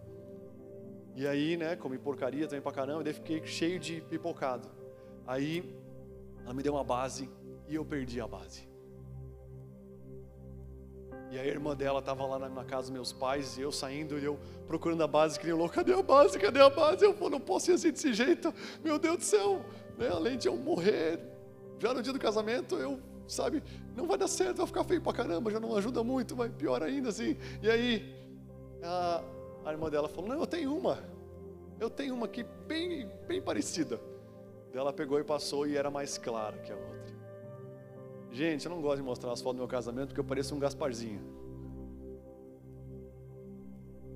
[1.15, 4.69] E aí, né, comi porcaria também pra caramba, daí fiquei cheio de pipocado.
[5.27, 5.77] Aí,
[6.45, 7.31] ela me deu uma base
[7.69, 8.69] e eu perdi a base.
[11.31, 14.25] E a irmã dela estava lá na, casa dos meus pais e eu saindo e
[14.25, 17.05] eu procurando a base, que nem louco, cadê a base, cadê a base?
[17.05, 18.53] Eu não posso ir assim desse jeito,
[18.83, 19.63] meu Deus do céu.
[19.99, 20.09] Né?
[20.09, 21.21] Além de eu morrer,
[21.79, 23.63] já no dia do casamento, eu sabe,
[23.95, 26.83] não vai dar certo, vai ficar feio pra caramba, já não ajuda muito, vai pior
[26.83, 27.37] ainda assim.
[27.63, 28.17] E aí,
[28.83, 29.23] a,
[29.65, 30.99] a irmã dela falou: Não, eu tenho uma,
[31.79, 34.01] eu tenho uma aqui bem, bem parecida.
[34.73, 36.99] Ela pegou e passou e era mais clara que a outra.
[38.31, 40.59] Gente, eu não gosto de mostrar as fotos do meu casamento porque eu pareço um
[40.59, 41.21] Gasparzinho.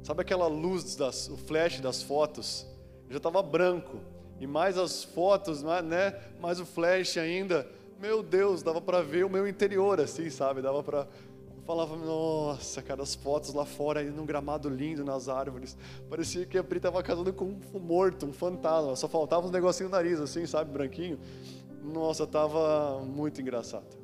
[0.03, 2.66] Sabe aquela luz, das, o flash das fotos?
[3.07, 3.98] Eu já estava branco.
[4.42, 6.20] E mais as fotos, né?
[6.40, 7.66] Mais o flash ainda
[8.02, 10.61] meu Deus, dava para ver o meu interior assim, sabe?
[10.61, 11.07] Dava para
[11.64, 15.76] falava, nossa, cara, as fotos lá fora, aí num gramado lindo nas árvores.
[16.11, 18.96] Parecia que a Pri estava casando com um morto, um fantasma.
[18.96, 21.20] Só faltava uns negocinho no nariz, assim, sabe, branquinho.
[21.81, 23.96] Nossa, tava muito engraçado.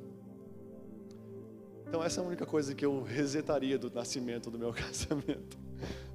[1.88, 5.58] Então essa é a única coisa que eu resetaria do nascimento do meu casamento.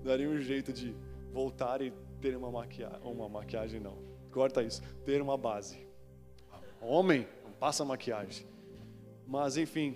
[0.02, 0.96] Daria um jeito de
[1.34, 4.13] voltar e ter uma maquiagem, uma maquiagem não.
[4.34, 5.78] Corta isso, ter uma base.
[6.82, 7.28] Homem,
[7.60, 8.46] passa maquiagem.
[9.28, 9.96] Mas enfim.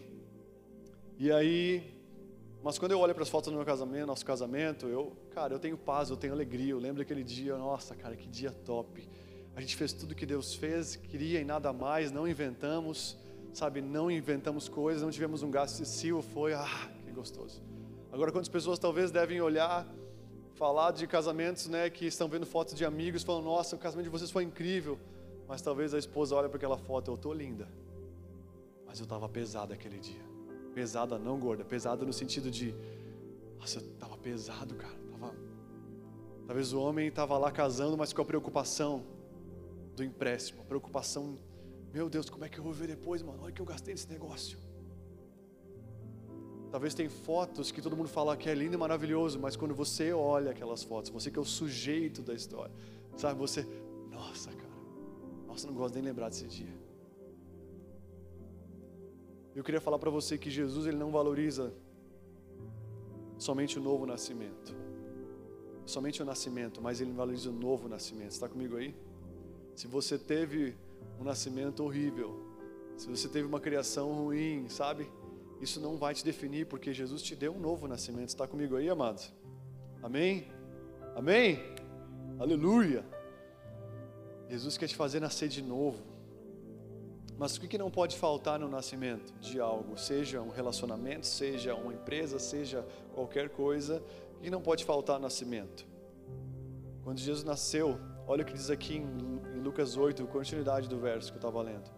[1.18, 1.98] E aí,
[2.64, 5.60] mas quando eu olho para as fotos do meu casamento, nosso casamento, eu, cara, eu
[5.60, 6.72] tenho paz, eu tenho alegria.
[6.72, 9.10] Eu lembro daquele dia, nossa, cara, que dia top.
[9.56, 13.18] A gente fez tudo que Deus fez, queria e nada mais, não inventamos,
[13.52, 17.60] sabe, não inventamos coisas, não tivemos um gasto excessivo, foi, ah, que gostoso.
[18.12, 19.92] Agora, quantas pessoas talvez devem olhar,
[20.58, 24.10] falar de casamentos, né, que estão vendo fotos de amigos, falando, nossa, o casamento de
[24.10, 25.00] vocês foi incrível.
[25.48, 27.70] Mas talvez a esposa olhe para aquela foto, eu estou linda.
[28.86, 30.26] Mas eu estava pesada aquele dia.
[30.74, 32.76] Pesada não gorda, pesada no sentido de,
[33.60, 34.96] nossa, eu estava pesado, cara.
[35.12, 35.36] Tava...
[36.48, 39.06] Talvez o homem estava lá casando, mas com a preocupação
[39.96, 41.38] do empréstimo, a preocupação,
[41.94, 43.44] meu Deus, como é que eu vou ver depois, mano?
[43.44, 44.58] Olha que eu gastei nesse negócio.
[46.72, 50.12] Talvez tem fotos que todo mundo fala que é lindo e maravilhoso, mas quando você
[50.12, 52.74] olha aquelas fotos, você que é o sujeito da história,
[53.16, 53.66] sabe, você,
[54.12, 54.68] nossa, cara
[55.58, 56.72] nossa, não gosto nem lembrar desse dia.
[59.56, 61.74] Eu queria falar para você que Jesus ele não valoriza
[63.40, 64.76] somente o novo nascimento.
[65.84, 68.30] Somente o nascimento, mas ele valoriza o novo nascimento.
[68.30, 68.96] Está comigo aí?
[69.74, 70.76] Se você teve
[71.20, 72.40] um nascimento horrível,
[72.96, 75.10] se você teve uma criação ruim, sabe?
[75.60, 78.30] Isso não vai te definir, porque Jesus te deu um novo nascimento.
[78.30, 79.34] Está comigo aí, amados?
[80.02, 80.48] Amém?
[81.16, 81.60] Amém?
[82.40, 83.04] Aleluia!
[84.50, 86.04] Jesus quer te fazer nascer de novo.
[87.38, 91.94] Mas o que não pode faltar no nascimento de algo, seja um relacionamento, seja uma
[91.94, 94.02] empresa, seja qualquer coisa,
[94.38, 95.86] o que não pode faltar no nascimento?
[97.04, 101.38] Quando Jesus nasceu, olha o que diz aqui em Lucas 8, continuidade do verso que
[101.38, 101.90] eu estava lendo.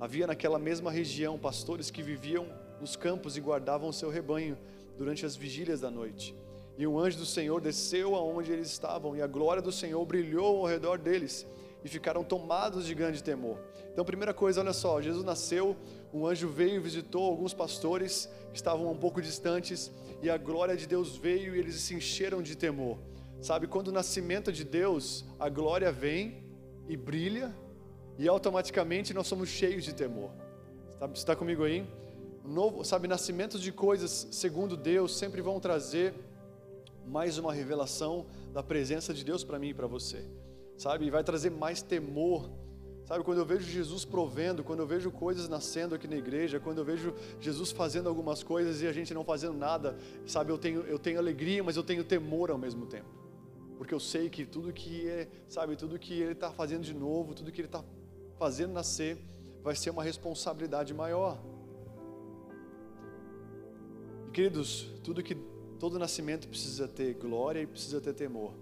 [0.00, 2.46] Havia naquela mesma região pastores que viviam
[2.80, 4.58] nos campos e guardavam o seu rebanho
[4.96, 6.34] durante as vigílias da noite.
[6.76, 10.58] E um anjo do Senhor desceu aonde eles estavam, e a glória do Senhor brilhou
[10.58, 11.46] ao redor deles
[11.84, 13.58] e ficaram tomados de grande temor.
[13.92, 15.76] Então, primeira coisa, olha só: Jesus nasceu,
[16.12, 20.76] um anjo veio e visitou alguns pastores que estavam um pouco distantes, e a glória
[20.76, 22.98] de Deus veio e eles se encheram de temor.
[23.40, 26.42] Sabe, quando o nascimento de Deus, a glória vem
[26.88, 27.54] e brilha,
[28.18, 30.30] e automaticamente nós somos cheios de temor.
[31.00, 31.86] Você está comigo aí?
[32.44, 36.12] Novo, sabe, nascimentos de coisas segundo Deus sempre vão trazer
[37.06, 40.28] mais uma revelação da presença de Deus para mim e para você,
[40.76, 41.06] sabe?
[41.06, 42.50] E vai trazer mais temor.
[43.06, 46.78] Sabe, quando eu vejo Jesus provendo, quando eu vejo coisas nascendo aqui na igreja, quando
[46.78, 50.80] eu vejo Jesus fazendo algumas coisas e a gente não fazendo nada, sabe, eu tenho,
[50.82, 53.08] eu tenho alegria, mas eu tenho temor ao mesmo tempo.
[53.78, 57.34] Porque eu sei que tudo que é, sabe, tudo que Ele está fazendo de novo,
[57.34, 57.82] tudo que Ele está
[58.38, 59.18] fazendo nascer,
[59.62, 61.38] vai ser uma responsabilidade maior.
[64.34, 65.36] Queridos, tudo que
[65.78, 68.52] todo nascimento precisa ter glória e precisa ter temor.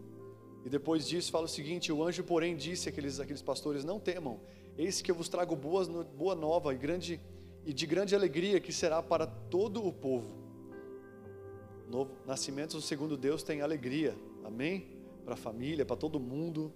[0.67, 4.39] E depois disso fala o seguinte: o anjo, porém, disse àqueles, àqueles pastores: Não temam,
[4.77, 7.19] eis que eu vos trago boas, boa nova e, grande,
[7.65, 10.37] e de grande alegria que será para todo o povo.
[11.89, 14.89] Novo, nascimentos segundo Deus tem alegria, amém?
[15.25, 16.71] Para a família, para todo mundo.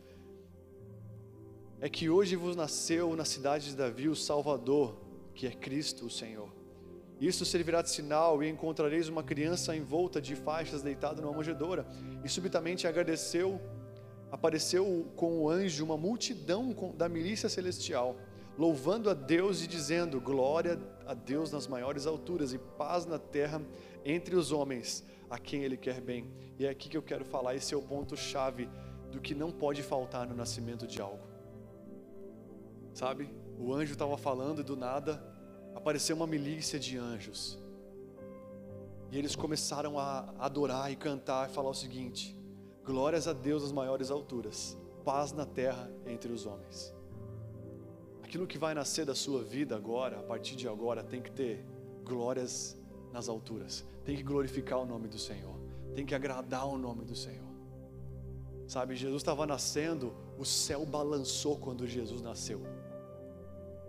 [1.83, 4.97] É que hoje vos nasceu na cidade de Davi o Salvador,
[5.35, 6.56] que é Cristo o Senhor.
[7.21, 11.87] Isso servirá de sinal e encontrareis uma criança envolta de faixas deitada numa manjedoura.
[12.23, 13.61] E subitamente agradeceu,
[14.31, 18.17] apareceu com o anjo uma multidão da milícia celestial,
[18.59, 23.63] louvando a Deus e dizendo: Glória a Deus nas maiores alturas e paz na terra
[24.05, 26.31] entre os homens, a quem Ele quer bem.
[26.59, 28.69] E é aqui que eu quero falar, esse é o ponto-chave
[29.11, 31.27] do que não pode faltar no nascimento de algo.
[32.93, 33.31] Sabe?
[33.59, 35.36] O anjo estava falando e do nada
[35.77, 37.59] apareceu uma milícia de anjos.
[39.13, 42.37] E eles começaram a adorar e cantar e falar o seguinte:
[42.85, 46.95] Glórias a Deus nas maiores alturas, paz na terra entre os homens.
[48.23, 51.65] Aquilo que vai nascer da sua vida agora, a partir de agora, tem que ter
[52.03, 52.77] glórias
[53.13, 55.55] nas alturas, tem que glorificar o nome do Senhor,
[55.95, 57.47] tem que agradar o nome do Senhor.
[58.67, 62.61] Sabe, Jesus estava nascendo, o céu balançou quando Jesus nasceu.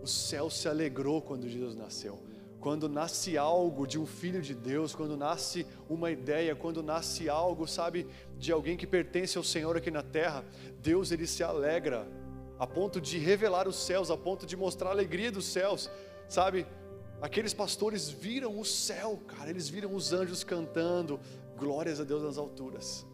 [0.07, 2.17] O céu se alegrou quando Jesus nasceu.
[2.61, 7.67] Quando nasce algo de um filho de Deus, quando nasce uma ideia, quando nasce algo,
[7.67, 10.45] sabe, de alguém que pertence ao Senhor aqui na terra,
[10.81, 12.07] Deus ele se alegra
[12.57, 15.91] a ponto de revelar os céus, a ponto de mostrar a alegria dos céus,
[16.29, 16.65] sabe?
[17.21, 21.19] Aqueles pastores viram o céu, cara, eles viram os anjos cantando,
[21.57, 23.05] glórias a Deus nas alturas.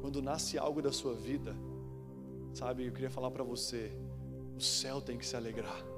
[0.00, 1.52] Quando nasce algo da sua vida,
[2.54, 3.90] sabe, eu queria falar para você,
[4.56, 5.95] o céu tem que se alegrar.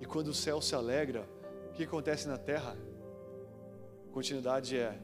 [0.00, 1.28] E quando o céu se alegra,
[1.68, 2.76] o que acontece na terra?
[4.10, 5.00] continuidade é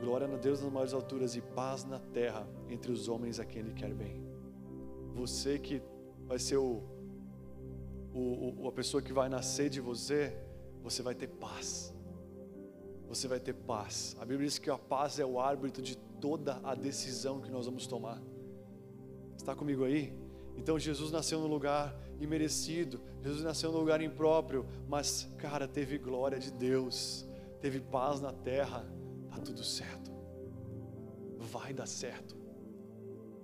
[0.00, 3.62] glória a Deus nas maiores alturas e paz na terra entre os homens a quem
[3.62, 4.22] Ele quer bem.
[5.14, 5.82] Você que
[6.24, 6.82] vai ser o,
[8.14, 10.38] o, o, a pessoa que vai nascer de você,
[10.82, 11.94] você vai ter paz.
[13.08, 14.16] Você vai ter paz.
[14.20, 17.66] A Bíblia diz que a paz é o árbitro de toda a decisão que nós
[17.66, 18.22] vamos tomar.
[19.36, 20.14] Está comigo aí?
[20.58, 26.38] Então Jesus nasceu no lugar imerecido, Jesus nasceu no lugar impróprio, mas, cara, teve glória
[26.38, 27.24] de Deus,
[27.60, 28.84] teve paz na terra,
[29.30, 30.10] tá tudo certo,
[31.38, 32.36] vai dar certo.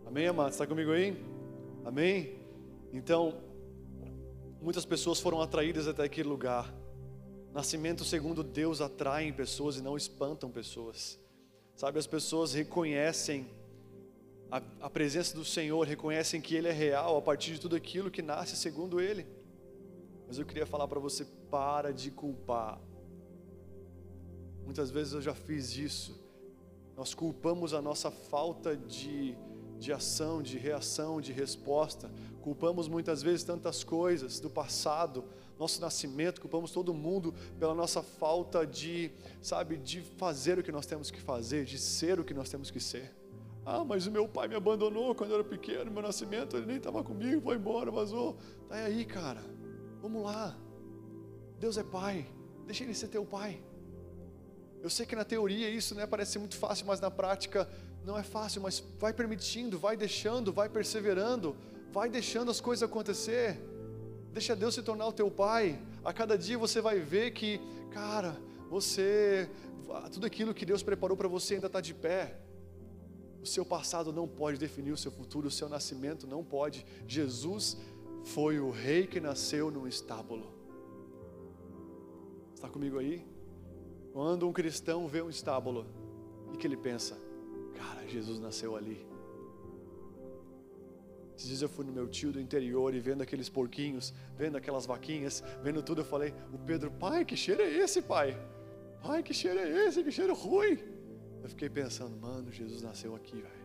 [0.05, 0.51] Amém, amado?
[0.51, 1.17] Está comigo aí?
[1.85, 2.37] Amém?
[2.93, 3.41] Então,
[4.61, 6.75] muitas pessoas foram atraídas até aquele lugar.
[7.53, 11.19] Nascimento segundo Deus atraem pessoas e não espantam pessoas.
[11.77, 13.47] Sabe, as pessoas reconhecem
[14.55, 18.09] a, a presença do Senhor, reconhecem que Ele é real a partir de tudo aquilo
[18.09, 19.27] que nasce segundo Ele.
[20.29, 22.81] Mas eu queria falar para você: para de culpar.
[24.65, 26.23] Muitas vezes eu já fiz isso.
[26.97, 29.37] Nós culpamos a nossa falta de,
[29.77, 32.09] de ação, de reação, de resposta.
[32.41, 35.25] Culpamos muitas vezes tantas coisas do passado,
[35.59, 39.11] nosso nascimento, culpamos todo mundo pela nossa falta de,
[39.43, 42.71] sabe, de fazer o que nós temos que fazer, de ser o que nós temos
[42.71, 43.24] que ser.
[43.67, 46.77] Ah, mas o meu pai me abandonou quando eu era pequeno, meu nascimento, ele nem
[46.77, 48.37] estava comigo, foi embora, vazou.
[48.69, 49.43] Tá aí, cara.
[50.03, 50.55] Vamos lá.
[51.59, 52.27] Deus é pai.
[52.67, 53.63] Deixa ele ser teu pai.
[54.83, 57.67] Eu sei que na teoria isso né, parece muito fácil, mas na prática
[58.05, 61.57] não é fácil, mas vai permitindo, vai deixando, vai perseverando,
[61.91, 63.59] vai deixando as coisas acontecer.
[64.31, 65.81] Deixa Deus se tornar o teu pai.
[66.05, 67.59] A cada dia você vai ver que,
[67.91, 68.37] cara,
[68.69, 69.49] você,
[70.13, 72.44] tudo aquilo que Deus preparou para você ainda está de pé.
[73.45, 76.87] O seu passado não pode definir o seu futuro, o seu nascimento não pode.
[77.07, 77.77] Jesus
[78.25, 80.47] foi o rei que nasceu num estábulo.
[82.55, 83.23] Está comigo aí?
[84.15, 85.85] Quando um cristão vê um estábulo,
[86.55, 87.19] o que ele pensa?
[87.75, 89.07] Cara, Jesus nasceu ali.
[91.37, 94.87] Esses dias eu fui no meu tio do interior e vendo aqueles porquinhos, vendo aquelas
[94.87, 98.41] vaquinhas, vendo tudo, eu falei, o Pedro, pai, que cheiro é esse, pai?
[99.03, 100.03] Pai, que cheiro é esse?
[100.03, 100.94] Que cheiro ruim.
[101.45, 103.65] Eu fiquei pensando, mano, Jesus nasceu aqui, velho.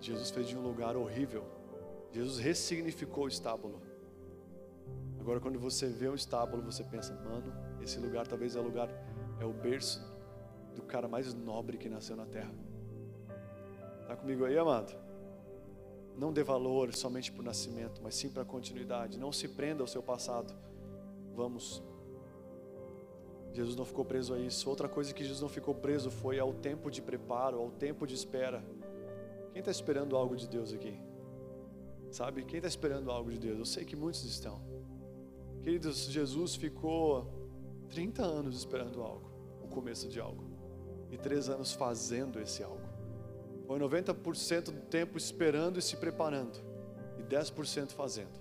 [0.00, 1.44] Jesus fez de um lugar horrível,
[2.10, 3.80] Jesus ressignificou o estábulo.
[5.20, 8.88] Agora, quando você vê o estábulo, você pensa, mano, esse lugar talvez é o lugar,
[9.38, 10.02] é o berço
[10.74, 12.52] do cara mais nobre que nasceu na terra.
[14.00, 14.92] Está comigo aí, amado?
[16.18, 19.16] Não dê valor somente para o nascimento, mas sim para a continuidade.
[19.16, 20.52] Não se prenda ao seu passado.
[21.36, 21.84] Vamos.
[23.52, 24.68] Jesus não ficou preso a isso.
[24.68, 28.14] Outra coisa que Jesus não ficou preso foi ao tempo de preparo, ao tempo de
[28.14, 28.64] espera.
[29.52, 30.98] Quem está esperando algo de Deus aqui?
[32.10, 32.44] Sabe?
[32.44, 33.58] Quem está esperando algo de Deus?
[33.58, 34.60] Eu sei que muitos estão.
[35.62, 37.30] Queridos, Jesus ficou
[37.88, 39.30] 30 anos esperando algo,
[39.62, 40.44] o começo de algo,
[41.10, 42.80] e três anos fazendo esse algo.
[43.66, 46.58] Foi 90% do tempo esperando e se preparando,
[47.18, 48.40] e 10% fazendo.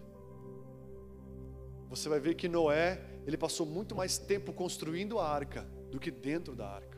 [1.89, 6.09] Você vai ver que Noé, ele passou muito mais tempo construindo a arca do que
[6.09, 6.97] dentro da arca.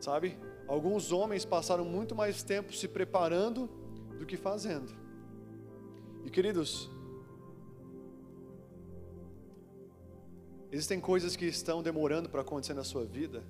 [0.00, 0.36] Sabe?
[0.66, 3.68] Alguns homens passaram muito mais tempo se preparando
[4.18, 4.94] do que fazendo.
[6.24, 6.90] E queridos,
[10.70, 13.42] existem coisas que estão demorando para acontecer na sua vida,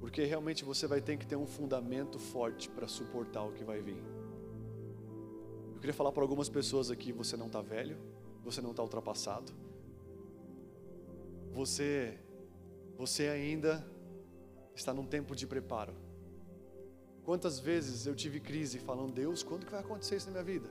[0.00, 3.80] porque realmente você vai ter que ter um fundamento forte para suportar o que vai
[3.80, 4.02] vir.
[5.74, 7.96] Eu queria falar para algumas pessoas aqui: você não está velho,
[8.44, 9.52] você não está ultrapassado,
[11.56, 12.18] você,
[12.98, 13.82] você ainda
[14.74, 15.94] está num tempo de preparo.
[17.24, 20.68] Quantas vezes eu tive crise falando, Deus, quando que vai acontecer isso na minha vida?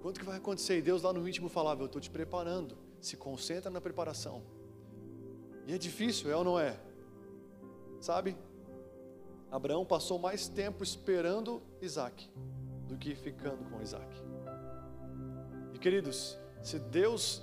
[0.00, 0.78] Quando que vai acontecer?
[0.78, 2.78] E Deus lá no íntimo falava, eu estou te preparando.
[2.98, 4.42] Se concentra na preparação.
[5.66, 6.80] E é difícil, é ou não é?
[8.00, 8.34] Sabe?
[9.50, 12.30] Abraão passou mais tempo esperando Isaac
[12.88, 14.10] do que ficando com Isaac.
[15.74, 17.42] E queridos, se Deus,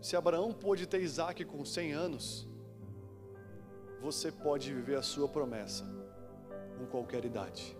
[0.00, 2.48] se Abraão pôde ter Isaac com 100 anos,
[4.00, 5.84] você pode viver a sua promessa
[6.78, 7.76] com qualquer idade.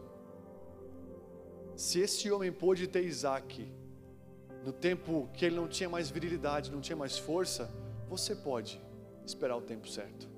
[1.75, 3.73] Se esse homem pôde ter Isaac
[4.65, 7.71] no tempo que ele não tinha mais virilidade, não tinha mais força,
[8.07, 8.79] você pode
[9.25, 10.29] esperar o tempo certo.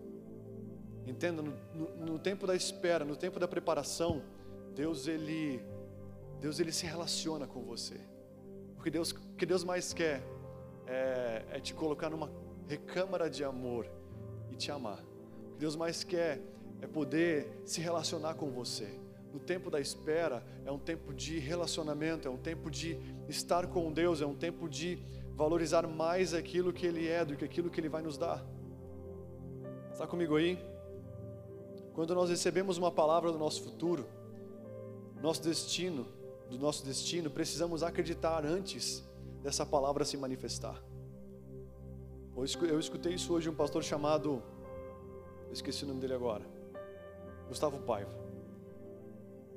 [1.04, 4.22] Entenda, no, no, no, tempo da espera, no tempo da preparação,
[4.72, 5.60] Deus ele,
[6.40, 8.00] Deus ele se relaciona com você.
[8.76, 10.22] Porque Deus, o que Deus mais quer
[10.92, 12.30] é, é te colocar numa
[12.68, 13.86] recâmara de amor
[14.50, 15.02] e te amar.
[15.46, 16.40] O que Deus mais quer
[16.80, 19.00] é poder se relacionar com você.
[19.32, 23.90] No tempo da espera é um tempo de relacionamento, é um tempo de estar com
[23.90, 24.98] Deus, é um tempo de
[25.34, 28.44] valorizar mais aquilo que Ele é do que aquilo que Ele vai nos dar.
[29.90, 30.58] Está comigo aí?
[31.94, 34.06] Quando nós recebemos uma palavra do nosso futuro,
[35.22, 36.06] nosso destino,
[36.50, 39.02] do nosso destino, precisamos acreditar antes
[39.42, 40.82] dessa palavra se manifestar.
[42.36, 44.42] Eu escutei isso hoje de um pastor chamado,
[45.50, 46.44] esqueci o nome dele agora.
[47.48, 48.10] Gustavo Paiva.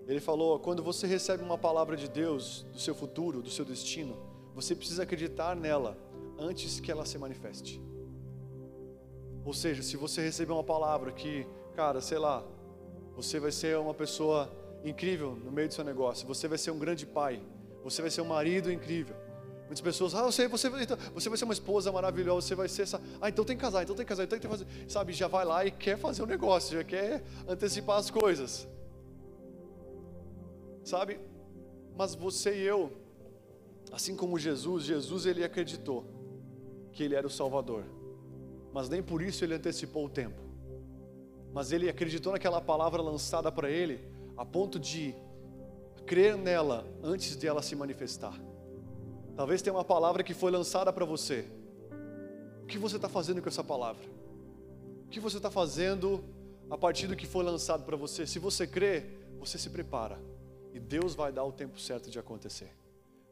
[0.07, 4.17] Ele falou: quando você recebe uma palavra de Deus do seu futuro, do seu destino,
[4.53, 5.97] você precisa acreditar nela
[6.37, 7.81] antes que ela se manifeste.
[9.45, 12.43] Ou seja, se você receber uma palavra que, cara, sei lá,
[13.15, 14.51] você vai ser uma pessoa
[14.83, 17.41] incrível no meio do seu negócio, você vai ser um grande pai,
[17.83, 19.15] você vai ser um marido incrível,
[19.65, 22.69] Muitas pessoas, ah, eu sei, você, então, você vai ser uma esposa maravilhosa, você vai
[22.69, 23.01] ser essa.
[23.19, 24.67] Ah, então tem que casar, então tem que casar, então tem que fazer.
[24.87, 28.67] Sabe, já vai lá e quer fazer o um negócio, já quer antecipar as coisas.
[30.83, 31.19] Sabe?
[31.97, 32.91] Mas você e eu,
[33.91, 36.05] assim como Jesus, Jesus ele acreditou
[36.91, 37.83] que ele era o Salvador.
[38.71, 40.41] Mas nem por isso ele antecipou o tempo.
[41.51, 43.99] Mas ele acreditou naquela palavra lançada para ele,
[44.37, 45.15] a ponto de
[46.05, 48.39] crer nela antes de ela se manifestar.
[49.35, 51.45] Talvez tenha uma palavra que foi lançada para você.
[52.63, 54.05] O que você está fazendo com essa palavra?
[55.05, 56.23] O que você está fazendo
[56.69, 58.25] a partir do que foi lançado para você?
[58.25, 59.05] Se você crê,
[59.37, 60.17] você se prepara.
[60.73, 62.71] E Deus vai dar o tempo certo de acontecer.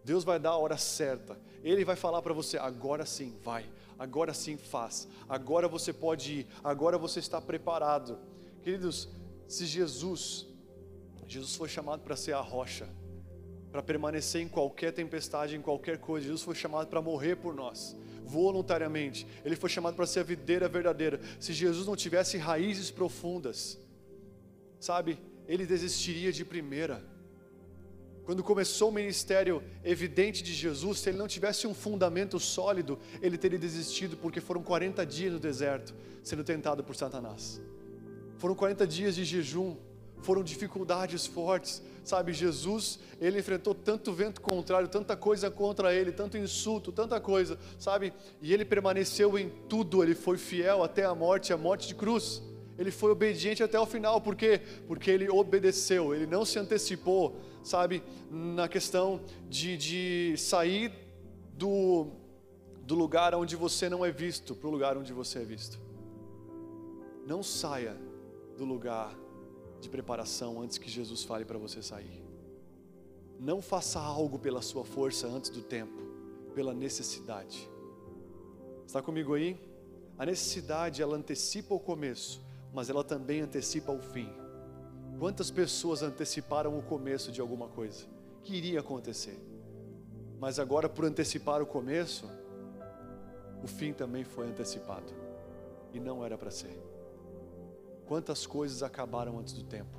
[0.04, 1.40] Deus vai dar a hora certa.
[1.64, 3.66] Ele vai falar para você: agora sim, vai.
[3.98, 5.08] Agora sim, faz.
[5.30, 6.48] Agora você pode ir.
[6.62, 8.20] Agora você está preparado.
[8.62, 9.08] Queridos,
[9.48, 10.46] se Jesus,
[11.28, 12.90] Jesus foi chamado para ser a rocha
[13.74, 16.28] para permanecer em qualquer tempestade, em qualquer coisa.
[16.28, 19.26] Jesus foi chamado para morrer por nós, voluntariamente.
[19.44, 21.20] Ele foi chamado para ser a videira verdadeira.
[21.40, 23.80] Se Jesus não tivesse raízes profundas,
[24.80, 25.18] sabe,
[25.48, 27.04] ele desistiria de primeira.
[28.26, 33.40] Quando começou o ministério evidente de Jesus, se ele não tivesse um fundamento sólido, ele
[33.40, 37.60] teria desistido, porque foram 40 dias no deserto, sendo tentado por Satanás.
[38.38, 39.76] Foram 40 dias de jejum,
[40.24, 46.38] foram dificuldades fortes, Sabe, Jesus, ele enfrentou tanto vento contrário, tanta coisa contra ele, tanto
[46.38, 48.12] insulto, tanta coisa, sabe?
[48.42, 52.44] E ele permaneceu em tudo, ele foi fiel até a morte, a morte de cruz.
[52.78, 54.60] Ele foi obediente até o final, por quê?
[54.86, 60.92] Porque ele obedeceu, ele não se antecipou, sabe, na questão de, de sair
[61.54, 62.08] do,
[62.82, 65.80] do lugar onde você não é visto para o lugar onde você é visto.
[67.26, 67.96] Não saia
[68.58, 69.23] do lugar
[69.84, 72.24] de preparação antes que Jesus fale para você sair.
[73.40, 76.02] Não faça algo pela sua força antes do tempo,
[76.56, 77.70] pela necessidade.
[78.88, 79.60] Está comigo aí?
[80.18, 82.42] A necessidade ela antecipa o começo,
[82.74, 84.30] mas ela também antecipa o fim.
[85.20, 88.06] Quantas pessoas anteciparam o começo de alguma coisa
[88.44, 89.40] que iria acontecer?
[90.40, 92.30] Mas agora, por antecipar o começo,
[93.64, 95.14] o fim também foi antecipado
[95.94, 96.83] e não era para ser.
[98.14, 99.98] Quantas coisas acabaram antes do tempo?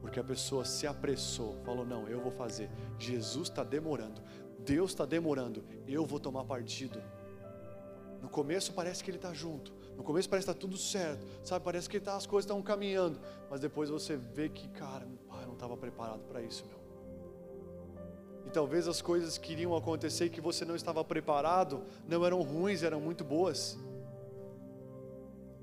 [0.00, 2.70] Porque a pessoa se apressou, falou: Não, eu vou fazer.
[2.96, 4.22] Jesus está demorando,
[4.60, 7.02] Deus está demorando, eu vou tomar partido.
[8.22, 11.64] No começo parece que ele está junto, no começo parece que está tudo certo, sabe?
[11.64, 13.18] Parece que tá, as coisas estão caminhando,
[13.50, 15.04] mas depois você vê que, cara,
[15.40, 16.78] eu não estava preparado para isso, meu.
[18.46, 22.84] E talvez as coisas que iriam acontecer que você não estava preparado não eram ruins,
[22.84, 23.76] eram muito boas.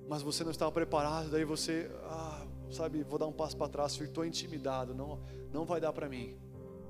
[0.07, 3.99] Mas você não estava preparado, daí você, ah, sabe, vou dar um passo para trás,
[3.99, 5.19] estou intimidado, não,
[5.51, 6.37] não vai dar para mim.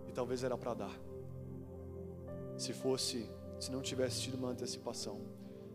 [0.08, 1.00] E talvez era para dar.
[2.58, 3.28] Se fosse,
[3.60, 5.20] se não tivesse tido uma antecipação.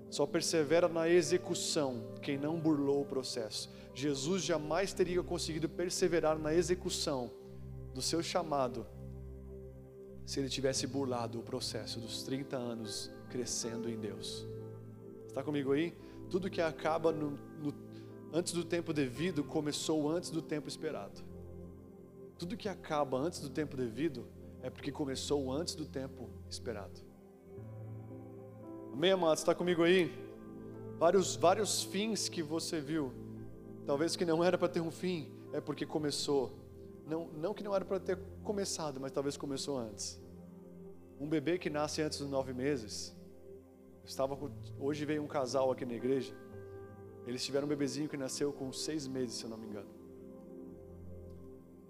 [0.08, 3.70] Só persevera na execução quem não burlou o processo.
[3.94, 7.30] Jesus jamais teria conseguido perseverar na execução
[7.94, 8.86] do seu chamado
[10.24, 14.46] se ele tivesse burlado o processo dos 30 anos crescendo em Deus.
[15.26, 15.94] Está comigo aí?
[16.32, 17.74] Tudo que acaba no, no,
[18.32, 21.22] antes do tempo devido começou antes do tempo esperado.
[22.38, 24.26] Tudo que acaba antes do tempo devido
[24.62, 27.02] é porque começou antes do tempo esperado.
[28.94, 29.40] Amém, amados?
[29.40, 30.10] Está comigo aí?
[30.98, 33.12] Vários, vários fins que você viu,
[33.84, 36.50] talvez que não era para ter um fim, é porque começou.
[37.06, 40.18] Não, não que não era para ter começado, mas talvez começou antes.
[41.20, 43.14] Um bebê que nasce antes dos nove meses.
[44.04, 46.34] Estava com, hoje veio um casal aqui na igreja.
[47.26, 49.88] Eles tiveram um bebezinho que nasceu com seis meses, se eu não me engano.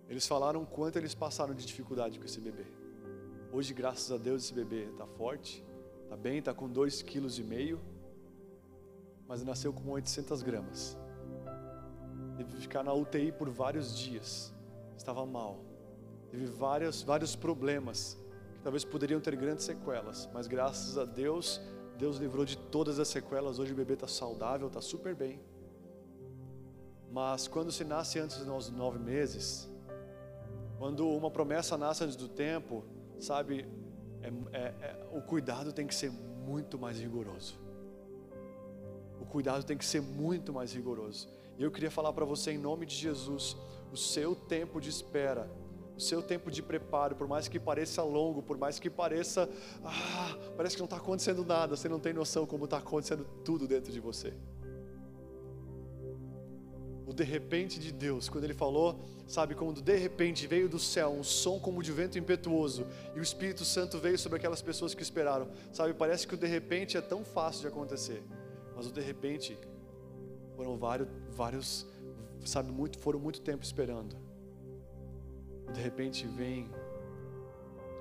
[0.09, 2.67] Eles falaram quanto eles passaram de dificuldade com esse bebê.
[3.51, 5.65] Hoje, graças a Deus, esse bebê está forte,
[6.13, 7.81] Tá bem, tá com dois quilos e meio,
[9.27, 10.95] mas nasceu com 800 gramas.
[12.37, 14.53] Teve que ficar na UTI por vários dias.
[14.95, 15.65] Estava mal.
[16.31, 18.19] Teve vários, vários problemas
[18.57, 21.63] que talvez poderiam ter grandes sequelas, mas graças a Deus,
[21.99, 23.59] Deus livrou de todas as sequelas.
[23.59, 25.41] Hoje o bebê está saudável, está super bem.
[27.11, 29.69] Mas quando se nasce antes dos nove meses,
[30.79, 32.85] quando uma promessa nasce antes do tempo,
[33.21, 33.67] sabe,
[34.23, 37.61] é, é, é, o cuidado tem que ser muito mais rigoroso.
[39.21, 41.29] O cuidado tem que ser muito mais rigoroso.
[41.59, 43.57] E eu queria falar para você, em nome de Jesus,
[43.93, 45.49] o seu tempo de espera,
[45.97, 49.49] o seu tempo de preparo, por mais que pareça longo, por mais que pareça,
[49.85, 53.67] ah, parece que não está acontecendo nada, você não tem noção como está acontecendo tudo
[53.69, 54.35] dentro de você
[57.13, 61.11] o de repente de Deus, quando ele falou, sabe, quando de repente veio do céu
[61.11, 65.03] um som como de vento impetuoso e o Espírito Santo veio sobre aquelas pessoas que
[65.03, 68.23] esperaram, sabe, parece que o de repente é tão fácil de acontecer,
[68.75, 69.59] mas o de repente
[70.57, 71.87] foram vários, vários,
[72.45, 74.17] sabe, muito, foram muito tempo esperando.
[75.73, 76.71] De repente vem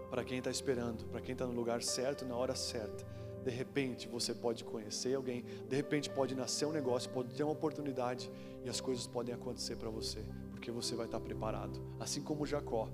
[0.09, 3.05] para quem está esperando, para quem está no lugar certo, na hora certa.
[3.43, 7.53] De repente você pode conhecer alguém, de repente pode nascer um negócio, pode ter uma
[7.53, 8.29] oportunidade
[8.63, 11.81] e as coisas podem acontecer para você, porque você vai estar preparado.
[11.99, 12.89] Assim como Jacó.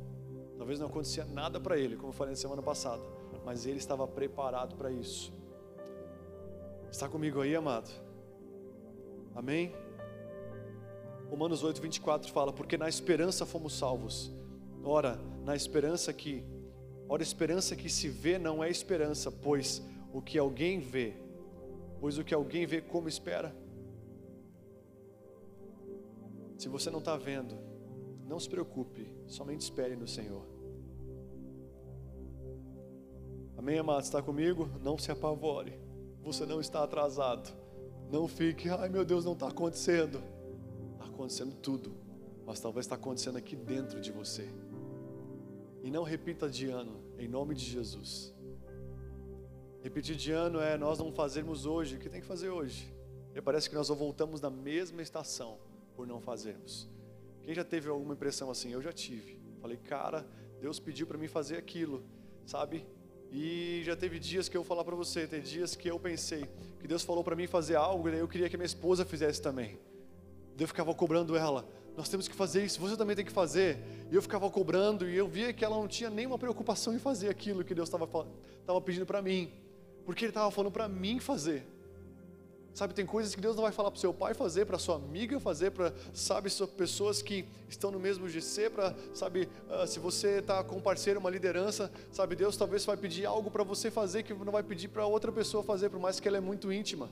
[0.58, 3.04] Talvez não acontecia nada para ele, como eu falei na semana passada,
[3.46, 5.32] mas ele estava preparado para isso.
[6.90, 7.90] Está comigo aí, amado?
[9.36, 9.76] Amém?
[11.30, 14.32] Romanos 8, 24 fala: Porque na esperança fomos salvos.
[14.88, 16.46] Ora, na esperança que,
[17.10, 19.84] ora, esperança que se vê não é esperança, pois
[20.14, 21.14] o que alguém vê,
[22.00, 23.54] pois o que alguém vê como espera.
[26.58, 27.54] Se você não está vendo,
[28.26, 30.46] não se preocupe, somente espere no Senhor.
[33.58, 34.04] Amém, amado?
[34.04, 34.70] Está comigo?
[34.82, 35.78] Não se apavore.
[36.22, 37.54] Você não está atrasado.
[38.10, 40.24] Não fique, ai meu Deus, não está acontecendo.
[40.94, 41.94] Está acontecendo tudo,
[42.46, 44.48] mas talvez está acontecendo aqui dentro de você.
[45.88, 48.36] E não repita de ano, em nome de Jesus.
[49.82, 52.94] Repetir de ano é nós não fazermos hoje o que tem que fazer hoje.
[53.34, 55.58] E parece que nós voltamos na mesma estação
[55.96, 56.90] por não fazermos.
[57.42, 58.70] Quem já teve alguma impressão assim?
[58.70, 59.40] Eu já tive.
[59.62, 60.28] Falei, cara,
[60.60, 62.04] Deus pediu para mim fazer aquilo,
[62.46, 62.86] sabe?
[63.32, 66.50] E já teve dias que eu vou falar para você, tem dias que eu pensei
[66.82, 69.80] que Deus falou para mim fazer algo e eu queria que minha esposa fizesse também.
[70.60, 71.66] Eu ficava cobrando ela,
[71.98, 73.80] nós temos que fazer isso, você também tem que fazer.
[74.12, 77.28] E eu ficava cobrando e eu via que ela não tinha nenhuma preocupação em fazer
[77.28, 78.08] aquilo que Deus estava
[78.82, 79.52] pedindo para mim,
[80.06, 81.66] porque Ele estava falando para mim fazer.
[82.72, 84.98] Sabe, tem coisas que Deus não vai falar para o seu pai fazer, para sua
[84.98, 90.38] amiga fazer, para, sabe, pessoas que estão no mesmo GC, para, sabe, uh, se você
[90.38, 94.22] está com um parceiro, uma liderança, sabe, Deus talvez vai pedir algo para você fazer
[94.22, 97.10] que não vai pedir para outra pessoa fazer, por mais que ela é muito íntima.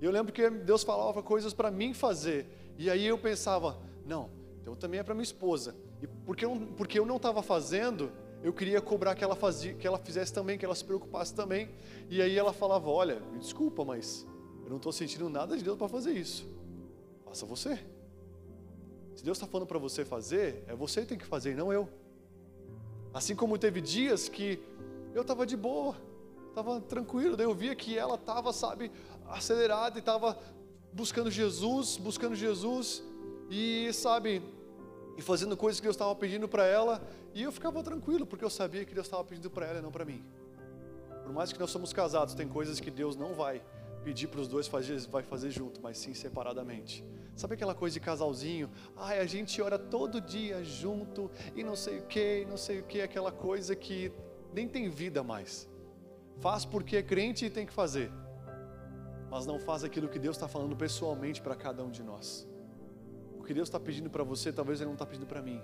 [0.00, 2.46] Eu lembro que Deus falava coisas para mim fazer,
[2.78, 3.76] e aí eu pensava,
[4.06, 4.30] não,
[4.60, 5.74] então também é para minha esposa.
[6.02, 8.10] E porque eu, porque eu não estava fazendo,
[8.42, 11.70] eu queria cobrar que ela, fazia, que ela fizesse também, que ela se preocupasse também.
[12.10, 14.26] E aí ela falava: Olha, me desculpa, mas
[14.62, 16.46] eu não estou sentindo nada de Deus para fazer isso.
[17.24, 17.78] Faça você.
[19.14, 21.88] Se Deus está falando para você fazer, é você que tem que fazer não eu.
[23.12, 24.60] Assim como teve dias que
[25.14, 25.96] eu estava de boa,
[26.48, 28.90] estava tranquilo, daí eu via que ela estava, sabe,
[29.28, 30.36] acelerada e estava
[30.92, 33.02] buscando Jesus, buscando Jesus,
[33.50, 34.42] e sabe,
[35.16, 38.50] e fazendo coisas que Deus estava pedindo para ela, e eu ficava tranquilo, porque eu
[38.50, 40.24] sabia que Deus estava pedindo para ela e não para mim.
[41.22, 43.62] Por mais que nós somos casados, tem coisas que Deus não vai
[44.04, 47.04] pedir para os dois fazer, vai fazer junto, mas sim separadamente.
[47.34, 48.70] Sabe aquela coisa de casalzinho?
[48.96, 52.84] Ai, a gente ora todo dia junto e não sei o que, não sei o
[52.84, 54.12] que, aquela coisa que
[54.52, 55.68] nem tem vida mais.
[56.38, 58.10] Faz porque é crente e tem que fazer,
[59.30, 62.46] mas não faz aquilo que Deus está falando pessoalmente para cada um de nós.
[63.44, 65.60] O que Deus está pedindo para você, talvez Ele não está pedindo para mim.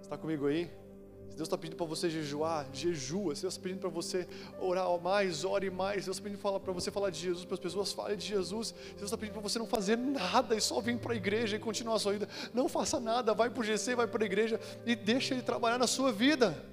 [0.00, 0.70] Está comigo aí?
[1.28, 3.34] Se Deus está pedindo para você jejuar, jejua.
[3.34, 4.24] Se Deus está pedindo para você
[4.60, 6.04] orar mais, ore mais.
[6.04, 8.68] Se Deus está pedindo para você falar de Jesus, para as pessoas falem de Jesus.
[8.68, 11.56] Se Deus está pedindo para você não fazer nada e só vir para a igreja
[11.56, 12.28] e continuar a sua vida.
[12.54, 15.78] Não faça nada, vai para o GC, vai para a igreja e deixa Ele trabalhar
[15.78, 16.64] na sua vida.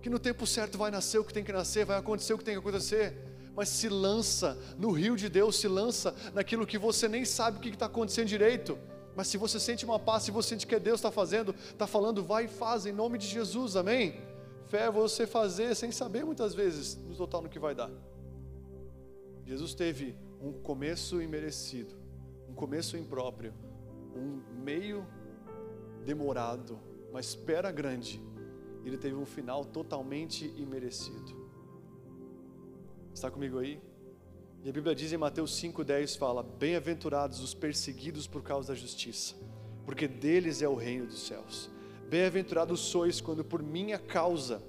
[0.00, 2.44] Que no tempo certo vai nascer o que tem que nascer, vai acontecer o que
[2.44, 3.14] tem que acontecer.
[3.54, 7.60] Mas se lança no rio de Deus, se lança naquilo que você nem sabe o
[7.60, 8.78] que está acontecendo direito.
[9.14, 12.24] Mas se você sente uma paz, se você sente que Deus está fazendo, está falando,
[12.24, 14.20] vai e faz em nome de Jesus, amém?
[14.68, 17.90] Fé é você fazer sem saber muitas vezes no total no que vai dar.
[19.44, 21.94] Jesus teve um começo imerecido,
[22.48, 23.52] um começo impróprio,
[24.16, 25.06] um meio
[26.04, 26.78] demorado,
[27.10, 28.22] uma espera grande.
[28.84, 31.42] Ele teve um final totalmente imerecido.
[33.12, 33.80] Está comigo aí?
[34.64, 39.34] E a Bíblia diz em Mateus 5,10: fala: Bem-aventurados os perseguidos por causa da justiça,
[39.84, 41.68] porque deles é o reino dos céus.
[42.08, 44.62] Bem-aventurados sois quando por minha causa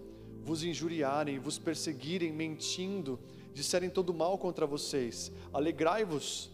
[0.44, 3.20] vos injuriarem, vos perseguirem, mentindo,
[3.54, 5.32] disserem todo mal contra vocês.
[5.54, 6.50] Alegrai-vos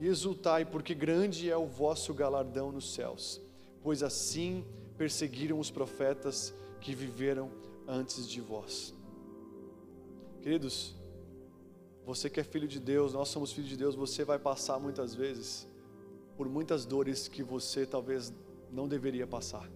[0.00, 3.40] e exultai, porque grande é o vosso galardão nos céus,
[3.80, 4.64] pois assim
[4.98, 7.50] perseguiram os profetas que viveram
[7.86, 8.92] antes de vós.
[10.42, 10.94] Queridos,
[12.06, 15.12] você que é filho de Deus, nós somos filhos de Deus, você vai passar muitas
[15.12, 15.66] vezes
[16.36, 18.32] por muitas dores que você talvez
[18.70, 19.68] não deveria passar.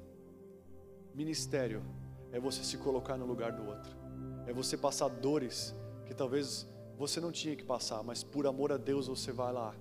[1.12, 1.82] Ministério
[2.30, 3.90] é você se colocar no lugar do outro,
[4.46, 5.74] é você passar dores
[6.06, 9.74] que talvez você não tinha que passar, mas por amor a Deus você vai lá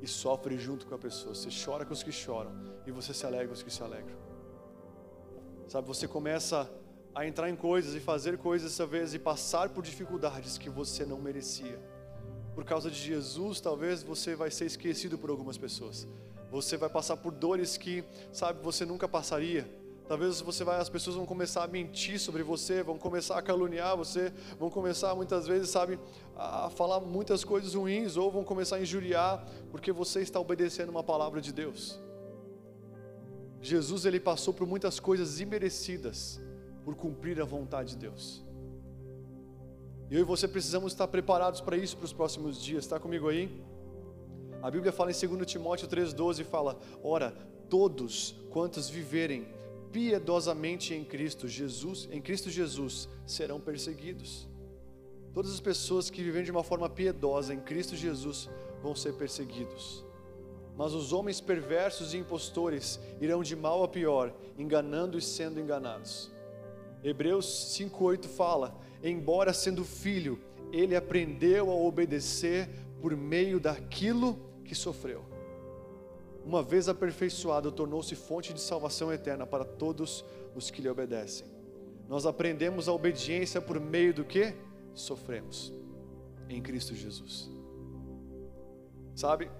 [0.00, 1.36] e sofre junto com a pessoa.
[1.36, 2.50] Você chora com os que choram
[2.84, 4.16] e você se alegra com os que se alegram.
[5.68, 6.68] Sabe, você começa
[7.14, 11.20] a entrar em coisas e fazer coisas talvez e passar por dificuldades que você não
[11.20, 11.91] merecia
[12.54, 16.06] por causa de Jesus, talvez você vai ser esquecido por algumas pessoas.
[16.50, 19.66] Você vai passar por dores que, sabe, você nunca passaria.
[20.06, 23.96] Talvez você vai, as pessoas vão começar a mentir sobre você, vão começar a caluniar
[23.96, 25.98] você, vão começar muitas vezes, sabe,
[26.36, 31.02] a falar muitas coisas ruins ou vão começar a injuriar porque você está obedecendo uma
[31.02, 31.98] palavra de Deus.
[33.62, 36.38] Jesus ele passou por muitas coisas imerecidas
[36.84, 38.44] por cumprir a vontade de Deus.
[40.12, 42.84] Eu e você precisamos estar preparados para isso para os próximos dias.
[42.84, 43.50] Está comigo aí?
[44.60, 47.30] A Bíblia fala em 2 Timóteo 3,12: fala: Ora,
[47.70, 49.48] todos quantos viverem
[49.90, 54.46] piedosamente em Cristo Jesus, em Cristo Jesus, serão perseguidos.
[55.32, 58.50] Todas as pessoas que vivem de uma forma piedosa em Cristo Jesus
[58.82, 60.04] vão ser perseguidos.
[60.76, 66.30] Mas os homens perversos e impostores irão de mal a pior, enganando e sendo enganados.
[67.02, 67.46] Hebreus
[67.78, 70.38] 5,8 fala: embora sendo filho,
[70.72, 72.68] ele aprendeu a obedecer
[73.00, 75.24] por meio daquilo que sofreu.
[76.44, 80.24] Uma vez aperfeiçoado, tornou-se fonte de salvação eterna para todos
[80.54, 81.46] os que lhe obedecem.
[82.08, 84.54] Nós aprendemos a obediência por meio do que?
[84.94, 85.72] Sofremos
[86.48, 87.50] em Cristo Jesus.
[89.14, 89.50] Sabe?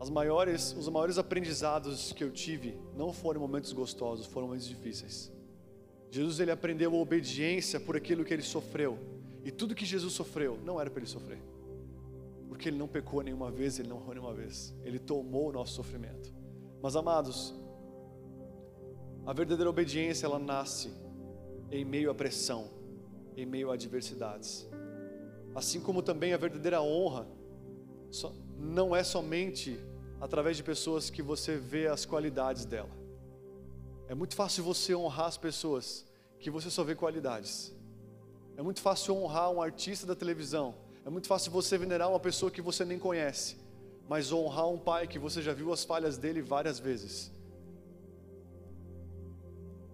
[0.00, 5.32] As maiores, os maiores aprendizados que eu tive não foram momentos gostosos, foram momentos difíceis.
[6.10, 8.98] Jesus ele aprendeu a obediência por aquilo que ele sofreu.
[9.44, 11.38] E tudo que Jesus sofreu não era para ele sofrer.
[12.48, 14.74] Porque ele não pecou nenhuma vez, ele não errou nenhuma vez.
[14.84, 16.32] Ele tomou o nosso sofrimento.
[16.82, 17.54] Mas amados,
[19.26, 20.90] a verdadeira obediência ela nasce
[21.70, 22.70] em meio à pressão,
[23.36, 24.66] em meio a adversidades.
[25.54, 27.26] Assim como também a verdadeira honra
[28.56, 29.78] não é somente
[30.20, 32.97] através de pessoas que você vê as qualidades dela.
[34.08, 36.06] É muito fácil você honrar as pessoas
[36.40, 37.74] que você só vê qualidades.
[38.56, 40.74] É muito fácil honrar um artista da televisão.
[41.04, 43.58] É muito fácil você venerar uma pessoa que você nem conhece.
[44.08, 47.30] Mas honrar um pai que você já viu as falhas dele várias vezes.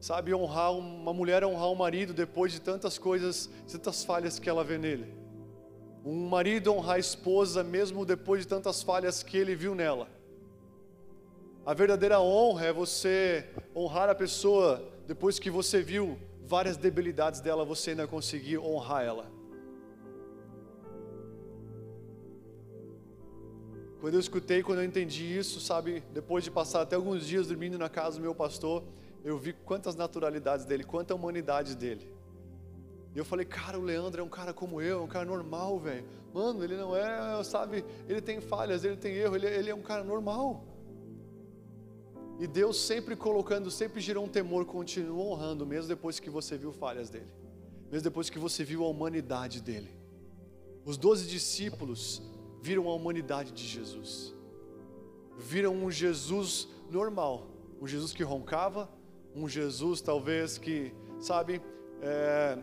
[0.00, 4.62] Sabe, honrar uma mulher, honrar um marido depois de tantas coisas, tantas falhas que ela
[4.62, 5.12] vê nele.
[6.04, 10.06] Um marido honrar a esposa mesmo depois de tantas falhas que ele viu nela.
[11.66, 17.64] A verdadeira honra é você honrar a pessoa depois que você viu várias debilidades dela,
[17.64, 19.32] você ainda conseguir honrar ela.
[23.98, 27.78] Quando eu escutei, quando eu entendi isso, sabe, depois de passar até alguns dias dormindo
[27.78, 28.84] na casa do meu pastor,
[29.24, 32.12] eu vi quantas naturalidades dele, quanta humanidade dele.
[33.14, 35.78] E eu falei, cara, o Leandro é um cara como eu, é um cara normal,
[35.78, 36.04] velho.
[36.34, 39.80] Mano, ele não é, sabe, ele tem falhas, ele tem erro, ele, ele é um
[39.80, 40.73] cara normal.
[42.38, 46.72] E Deus sempre colocando, sempre gerou um temor, continua honrando, mesmo depois que você viu
[46.72, 47.30] falhas dele,
[47.90, 49.90] mesmo depois que você viu a humanidade dele.
[50.84, 52.22] Os doze discípulos
[52.60, 54.34] viram a humanidade de Jesus,
[55.38, 57.46] viram um Jesus normal,
[57.80, 58.90] um Jesus que roncava,
[59.34, 61.62] um Jesus talvez que, sabe,
[62.02, 62.58] é,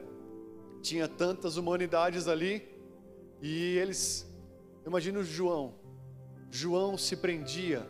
[0.82, 2.68] tinha tantas humanidades ali,
[3.42, 4.30] e eles,
[4.86, 5.76] imagina o João,
[6.50, 7.90] João se prendia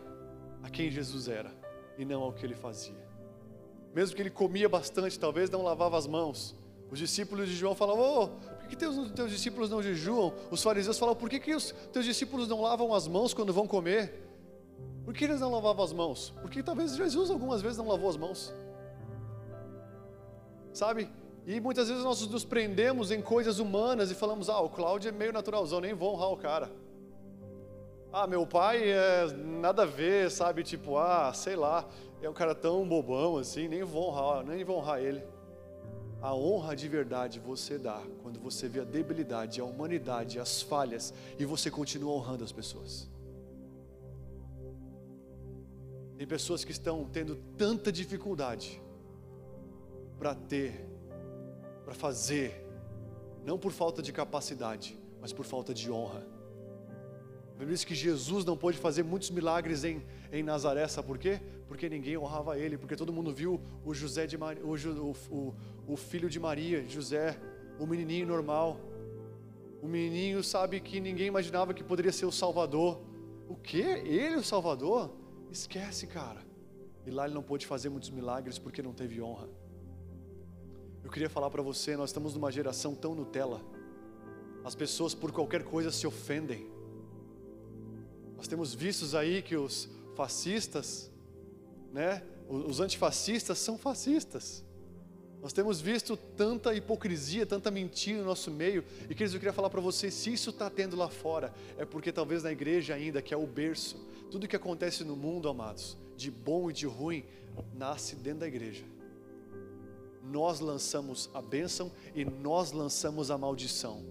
[0.62, 1.61] a quem Jesus era
[1.98, 3.12] e não ao que ele fazia.
[3.94, 6.54] Mesmo que ele comia bastante, talvez não lavava as mãos.
[6.90, 10.32] Os discípulos de João falavam: oh, por que teus, teus discípulos não jejuam?
[10.50, 13.66] Os fariseus falavam: por que, que os teus discípulos não lavam as mãos quando vão
[13.66, 14.28] comer?
[15.04, 16.32] Por que eles não lavavam as mãos?
[16.40, 18.54] Porque talvez Jesus algumas vezes não lavou as mãos.
[20.72, 21.10] Sabe?
[21.46, 25.12] E muitas vezes nós nos prendemos em coisas humanas e falamos: ah, o Cláudio é
[25.12, 26.70] meio naturalzão, nem vou honrar o cara.
[28.12, 30.62] Ah, meu pai é nada a ver, sabe?
[30.62, 31.88] Tipo, ah, sei lá,
[32.20, 35.24] é um cara tão bobão assim, nem vou honrar, nem vou honrar ele.
[36.20, 41.14] A honra de verdade você dá quando você vê a debilidade, a humanidade, as falhas
[41.38, 43.08] e você continua honrando as pessoas.
[46.18, 48.80] Tem pessoas que estão tendo tanta dificuldade
[50.18, 50.86] para ter,
[51.82, 52.62] para fazer,
[53.42, 56.31] não por falta de capacidade, mas por falta de honra.
[57.62, 60.02] Bíblia diz que Jesus não pôde fazer muitos milagres em,
[60.32, 61.40] em Nazaré, sabe por quê?
[61.68, 65.54] Porque ninguém honrava ele, porque todo mundo viu o José de Maria, o, o,
[65.86, 67.38] o filho de Maria, José,
[67.78, 68.80] o menininho normal.
[69.80, 73.00] O menininho sabe que ninguém imaginava que poderia ser o Salvador.
[73.48, 74.02] O quê?
[74.04, 75.12] Ele o Salvador?
[75.50, 76.42] Esquece, cara.
[77.06, 79.48] E lá ele não pôde fazer muitos milagres porque não teve honra.
[81.04, 83.60] Eu queria falar para você, nós estamos numa geração tão Nutella.
[84.64, 86.71] As pessoas por qualquer coisa se ofendem.
[88.42, 91.08] Nós temos vistos aí que os fascistas,
[91.92, 94.64] né, os antifascistas são fascistas.
[95.40, 99.70] Nós temos visto tanta hipocrisia, tanta mentira no nosso meio, e queridos, eu queria falar
[99.70, 103.32] para vocês: se isso está tendo lá fora, é porque talvez na igreja ainda, que
[103.32, 103.96] é o berço,
[104.28, 107.24] tudo que acontece no mundo, amados, de bom e de ruim,
[107.72, 108.84] nasce dentro da igreja.
[110.20, 114.02] Nós lançamos a bênção e nós lançamos a maldição.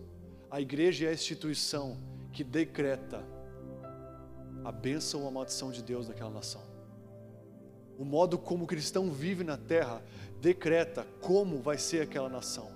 [0.50, 1.98] A igreja é a instituição
[2.32, 3.41] que decreta
[4.64, 6.62] a bênção ou a maldição de Deus naquela nação.
[7.98, 10.02] O modo como o cristão vive na terra
[10.40, 12.72] decreta como vai ser aquela nação.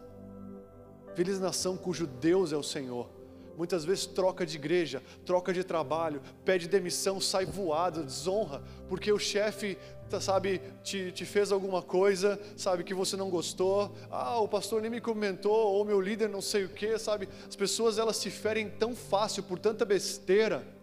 [1.16, 3.10] Feliz nação cujo Deus é o Senhor.
[3.58, 9.18] Muitas vezes troca de igreja, troca de trabalho, pede demissão, sai voado, desonra, porque o
[9.18, 9.78] chefe,
[10.10, 13.96] tá, sabe, te, te fez alguma coisa, sabe, que você não gostou.
[14.12, 17.30] Ah, o pastor nem me comentou, ou meu líder não sei o que, sabe.
[17.48, 20.75] As pessoas elas se ferem tão fácil por tanta besteira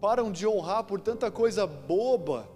[0.00, 2.48] param de honrar por tanta coisa boba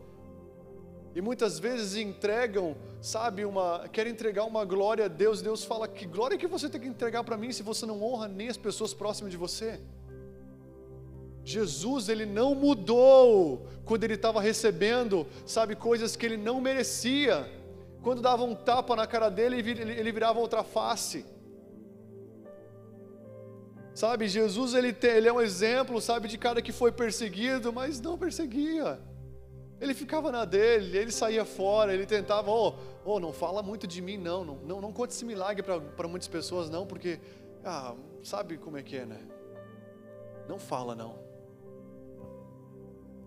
[1.14, 5.42] e muitas vezes entregam, sabe, uma, querem entregar uma glória a Deus.
[5.42, 8.28] Deus fala que glória que você tem que entregar para mim se você não honra
[8.28, 9.80] nem as pessoas próximas de você.
[11.42, 17.50] Jesus, ele não mudou quando ele estava recebendo, sabe, coisas que ele não merecia.
[18.02, 21.24] Quando dava um tapa na cara dele, ele virava outra face.
[23.94, 28.00] Sabe, Jesus ele, tem, ele é um exemplo, sabe, de cara que foi perseguido, mas
[28.00, 29.00] não perseguia.
[29.80, 32.74] Ele ficava na dele, ele saía fora, ele tentava, oh,
[33.04, 36.28] oh não fala muito de mim, não, não, não, não conte esse milagre para muitas
[36.28, 37.18] pessoas, não, porque,
[37.64, 39.20] ah, sabe como é que é, né?
[40.46, 41.18] Não fala, não.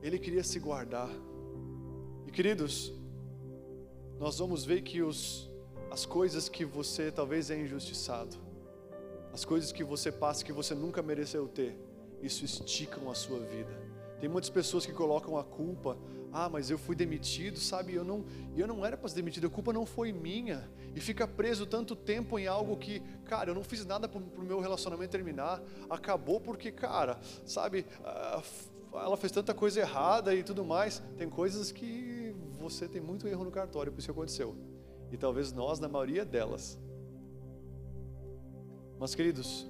[0.01, 1.09] Ele queria se guardar.
[2.27, 2.93] E queridos,
[4.19, 5.49] nós vamos ver que os,
[5.89, 8.37] as coisas que você talvez é injustiçado,
[9.33, 11.75] as coisas que você passa que você nunca mereceu ter,
[12.21, 13.75] isso esticam a sua vida.
[14.19, 15.97] Tem muitas pessoas que colocam a culpa,
[16.31, 17.95] ah, mas eu fui demitido, sabe?
[17.95, 18.23] Eu não,
[18.55, 20.69] eu não era para ser demitido, a culpa não foi minha.
[20.95, 24.43] E fica preso tanto tempo em algo que, cara, eu não fiz nada para o
[24.43, 27.85] meu relacionamento terminar, acabou porque, cara, sabe?
[28.93, 31.01] Ela fez tanta coisa errada e tudo mais.
[31.17, 34.55] Tem coisas que você tem muito erro no cartório, por isso que aconteceu.
[35.11, 36.79] E talvez nós, na maioria delas.
[38.99, 39.67] Mas, queridos,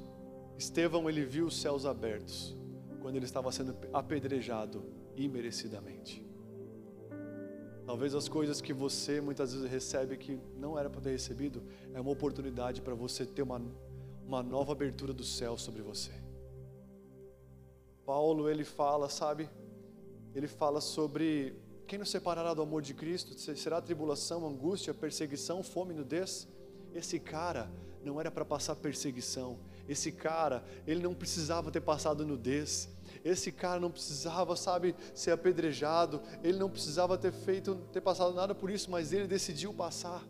[0.58, 2.56] Estevão, ele viu os céus abertos
[3.02, 4.84] quando ele estava sendo apedrejado
[5.16, 6.26] imerecidamente.
[7.86, 11.62] Talvez as coisas que você muitas vezes recebe que não era para ter recebido,
[11.94, 13.62] é uma oportunidade para você ter uma,
[14.26, 16.12] uma nova abertura do céu sobre você.
[18.06, 19.50] Paulo, ele fala, sabe?
[20.34, 21.56] Ele fala sobre
[21.86, 23.34] quem nos separará do amor de Cristo?
[23.38, 26.48] Será tribulação, angústia, perseguição, fome, nudez?
[26.94, 27.70] Esse cara
[28.04, 29.60] não era para passar perseguição.
[29.88, 32.90] Esse cara, ele não precisava ter passado nudez.
[33.24, 36.22] Esse cara não precisava, sabe, ser apedrejado.
[36.44, 40.24] Ele não precisava ter feito, ter passado nada por isso, mas ele decidiu passar.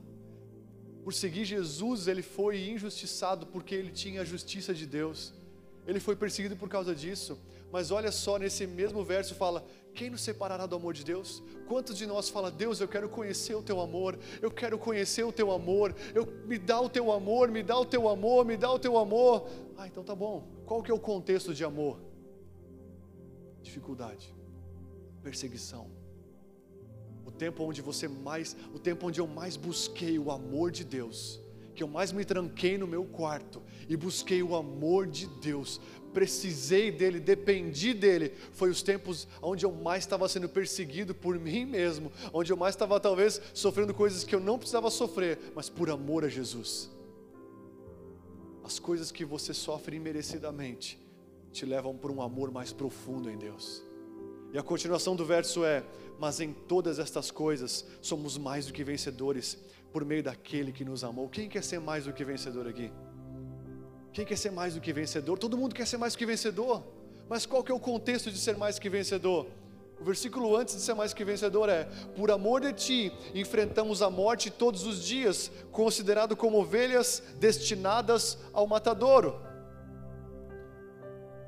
[1.03, 5.33] Por seguir Jesus, ele foi injustiçado porque ele tinha a justiça de Deus.
[5.85, 7.37] Ele foi perseguido por causa disso.
[7.71, 11.43] Mas olha só, nesse mesmo verso fala: quem nos separará do amor de Deus?
[11.67, 15.31] Quantos de nós fala, Deus, eu quero conhecer o teu amor, eu quero conhecer o
[15.31, 18.71] teu amor, eu, me dá o teu amor, me dá o teu amor, me dá
[18.71, 19.47] o teu amor.
[19.77, 20.47] Ah, então tá bom.
[20.65, 21.99] Qual que é o contexto de amor?
[23.61, 24.33] Dificuldade,
[25.21, 25.89] perseguição.
[27.25, 31.39] O tempo onde você mais, o tempo onde eu mais busquei o amor de Deus,
[31.73, 35.79] que eu mais me tranquei no meu quarto e busquei o amor de Deus,
[36.13, 41.65] precisei dele, dependi dele, foi os tempos onde eu mais estava sendo perseguido por mim
[41.65, 45.89] mesmo, onde eu mais estava talvez sofrendo coisas que eu não precisava sofrer, mas por
[45.89, 46.89] amor a Jesus.
[48.63, 50.99] As coisas que você sofre imerecidamente
[51.51, 53.83] te levam por um amor mais profundo em Deus.
[54.53, 55.83] E a continuação do verso é:
[56.19, 59.57] Mas em todas estas coisas somos mais do que vencedores
[59.91, 61.27] por meio daquele que nos amou.
[61.27, 62.91] Quem quer ser mais do que vencedor aqui?
[64.13, 65.39] Quem quer ser mais do que vencedor?
[65.39, 66.83] Todo mundo quer ser mais do que vencedor.
[67.27, 69.47] Mas qual que é o contexto de ser mais que vencedor?
[69.99, 71.85] O versículo antes de ser mais que vencedor é:
[72.15, 78.67] Por amor de ti, enfrentamos a morte todos os dias, considerado como ovelhas destinadas ao
[78.67, 79.41] matadouro.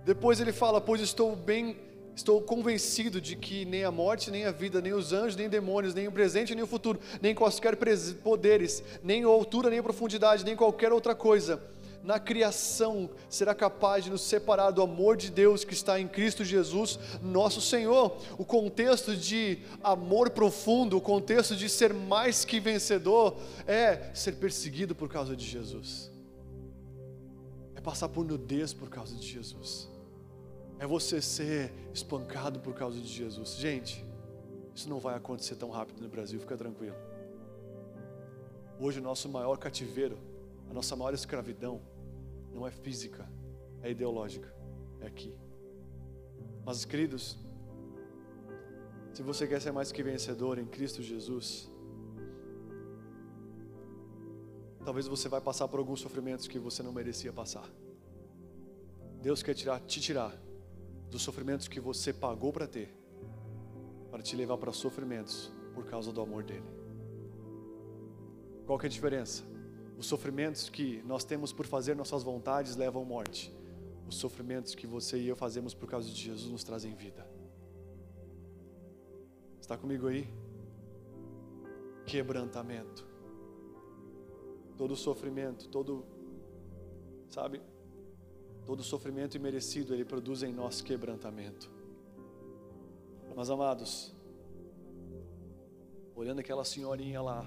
[0.04, 1.78] Depois ele fala: Pois estou bem,
[2.16, 5.94] estou convencido de que nem a morte, nem a vida, nem os anjos, nem demônios,
[5.94, 7.78] nem o presente, nem o futuro, nem quaisquer
[8.24, 11.75] poderes, nem altura, nem profundidade, nem qualquer outra coisa
[12.06, 16.46] na criação será capaz de nos separar do amor de Deus que está em Cristo
[16.46, 18.16] Jesus, nosso Senhor.
[18.38, 23.36] O contexto de amor profundo, o contexto de ser mais que vencedor,
[23.66, 26.12] é ser perseguido por causa de Jesus,
[27.74, 29.90] é passar por nudez por causa de Jesus,
[30.78, 33.56] é você ser espancado por causa de Jesus.
[33.56, 34.06] Gente,
[34.76, 36.96] isso não vai acontecer tão rápido no Brasil, fica tranquilo.
[38.80, 40.20] Hoje, o nosso maior cativeiro,
[40.70, 41.82] a nossa maior escravidão,
[42.56, 43.30] não é física,
[43.84, 44.52] é ideológica,
[45.02, 45.38] é aqui.
[46.66, 47.38] Mas, queridos,
[49.14, 51.70] se você quer ser mais que vencedor em Cristo Jesus,
[54.84, 57.70] talvez você vai passar por alguns sofrimentos que você não merecia passar.
[59.22, 60.34] Deus quer tirar, te tirar
[61.10, 62.90] dos sofrimentos que você pagou para ter,
[64.10, 66.66] para te levar para sofrimentos por causa do amor dele.
[68.66, 69.55] Qual que é a diferença?
[69.98, 73.54] Os sofrimentos que nós temos por fazer nossas vontades levam morte.
[74.08, 77.26] Os sofrimentos que você e eu fazemos por causa de Jesus nos trazem vida.
[79.60, 80.28] Está comigo aí?
[82.06, 83.08] Quebrantamento.
[84.78, 86.06] Todo sofrimento, todo,
[87.30, 87.62] sabe?
[88.66, 91.72] Todo sofrimento imerecido, ele produz em nós quebrantamento.
[93.36, 94.14] Mas amados,
[96.16, 97.46] olhando aquela senhorinha lá,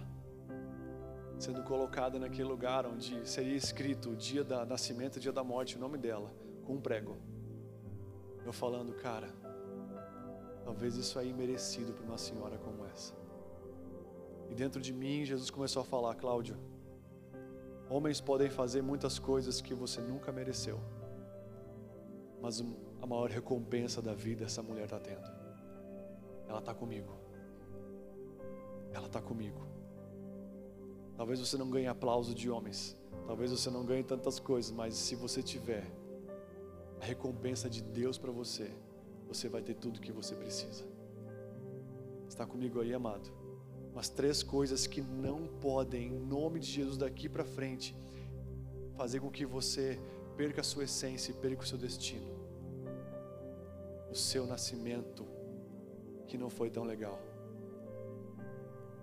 [1.39, 5.77] sendo colocada naquele lugar onde seria escrito o dia da nascimento o dia da morte,
[5.77, 6.33] o nome dela,
[6.65, 7.17] com um prego.
[8.45, 9.33] Eu falando, cara,
[10.65, 13.15] talvez isso aí merecido para uma senhora como essa.
[14.51, 16.57] E dentro de mim, Jesus começou a falar, Cláudio,
[17.89, 20.81] homens podem fazer muitas coisas que você nunca mereceu,
[22.41, 22.65] mas
[23.01, 25.29] a maior recompensa da vida essa mulher está tendo.
[26.49, 27.13] Ela está comigo.
[28.93, 29.78] Ela está comigo.
[31.19, 32.97] Talvez você não ganhe aplauso de homens,
[33.27, 35.85] talvez você não ganhe tantas coisas, mas se você tiver,
[37.01, 38.71] a recompensa de Deus para você,
[39.27, 40.85] você vai ter tudo que você precisa.
[42.29, 43.33] Está comigo aí, amado?
[43.93, 47.97] Mas três coisas que não podem, em nome de Jesus, daqui para frente,
[48.97, 50.01] fazer com que você
[50.37, 52.31] perca a sua essência e perca o seu destino.
[54.09, 55.27] O seu nascimento,
[56.29, 57.21] que não foi tão legal.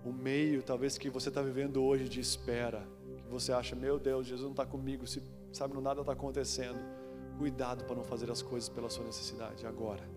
[0.05, 2.87] O meio, talvez, que você está vivendo hoje de espera,
[3.23, 5.19] que você acha, meu Deus, Jesus não está comigo, se
[5.51, 6.77] sabe, no nada está acontecendo.
[7.39, 10.07] Cuidado para não fazer as coisas pela sua necessidade agora.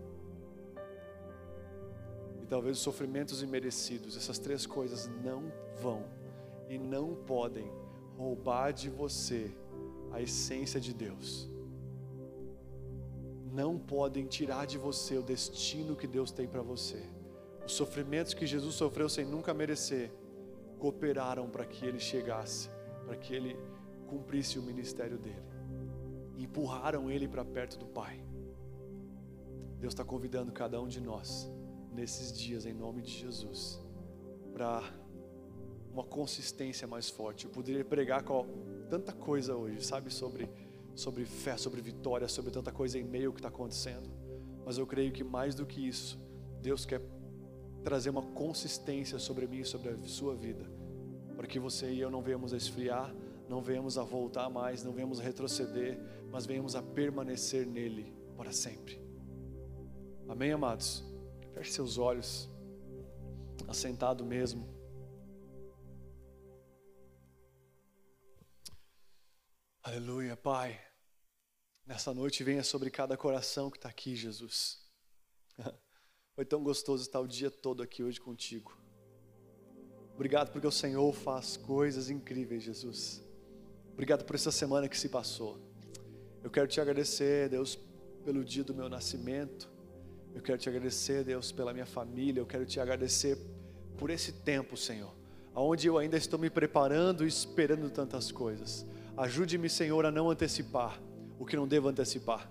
[2.42, 6.04] E talvez os sofrimentos imerecidos, essas três coisas não vão
[6.68, 7.72] e não podem
[8.18, 9.50] roubar de você
[10.12, 11.48] a essência de Deus.
[13.50, 17.02] Não podem tirar de você o destino que Deus tem para você.
[17.68, 20.10] Os sofrimentos que Jesus sofreu sem nunca merecer
[20.78, 22.70] cooperaram para que ele chegasse,
[23.04, 23.54] para que ele
[24.06, 25.44] cumprisse o ministério dele.
[26.38, 28.24] Empurraram ele para perto do Pai.
[29.78, 31.52] Deus está convidando cada um de nós
[31.92, 33.78] nesses dias, em nome de Jesus,
[34.54, 34.82] para
[35.92, 37.44] uma consistência mais forte.
[37.44, 38.24] Eu poderia pregar
[38.88, 40.48] tanta coisa hoje, sabe, sobre,
[40.94, 44.08] sobre fé, sobre vitória, sobre tanta coisa em meio que está acontecendo.
[44.64, 46.18] Mas eu creio que mais do que isso,
[46.62, 47.02] Deus quer
[47.82, 50.64] trazer uma consistência sobre mim e sobre a sua vida,
[51.36, 53.14] para que você e eu não venhamos a esfriar,
[53.48, 55.98] não venhamos a voltar mais, não venhamos a retroceder,
[56.30, 59.00] mas venhamos a permanecer nele para sempre.
[60.28, 61.02] Amém, amados?
[61.54, 62.48] Feche seus olhos,
[63.66, 64.68] assentado mesmo.
[69.82, 70.78] Aleluia, Pai.
[71.86, 74.86] Nessa noite venha sobre cada coração que está aqui, Jesus.
[76.38, 78.78] Foi tão gostoso estar o dia todo aqui hoje contigo.
[80.14, 83.20] Obrigado porque o Senhor faz coisas incríveis, Jesus.
[83.92, 85.58] Obrigado por essa semana que se passou.
[86.40, 87.76] Eu quero te agradecer, Deus,
[88.24, 89.68] pelo dia do meu nascimento.
[90.32, 92.40] Eu quero te agradecer, Deus, pela minha família.
[92.40, 93.36] Eu quero te agradecer
[93.96, 95.12] por esse tempo, Senhor,
[95.52, 98.86] onde eu ainda estou me preparando e esperando tantas coisas.
[99.16, 101.02] Ajude-me, Senhor, a não antecipar
[101.36, 102.48] o que não devo antecipar.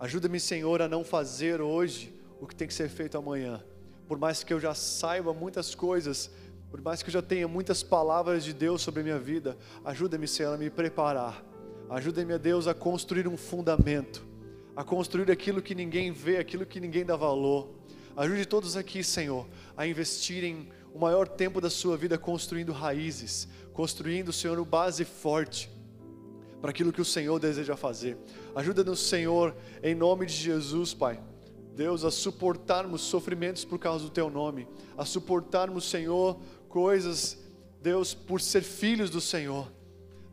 [0.00, 3.62] Ajuda-me, Senhor, a não fazer hoje o que tem que ser feito amanhã.
[4.06, 6.30] Por mais que eu já saiba muitas coisas,
[6.70, 10.28] por mais que eu já tenha muitas palavras de Deus sobre a minha vida, ajuda-me,
[10.28, 11.44] Senhor, a me preparar.
[11.90, 14.26] Ajuda-me, Deus, a construir um fundamento,
[14.76, 17.70] a construir aquilo que ninguém vê, aquilo que ninguém dá valor.
[18.16, 24.32] Ajude todos aqui, Senhor, a investirem o maior tempo da sua vida construindo raízes, construindo,
[24.32, 25.70] Senhor, base forte
[26.60, 28.18] para aquilo que o Senhor deseja fazer.
[28.54, 31.20] Ajuda-nos, Senhor, em nome de Jesus, Pai
[31.78, 34.66] Deus, a suportarmos sofrimentos por causa do Teu nome,
[34.96, 36.36] a suportarmos, Senhor,
[36.68, 37.38] coisas,
[37.80, 39.70] Deus, por ser filhos do Senhor.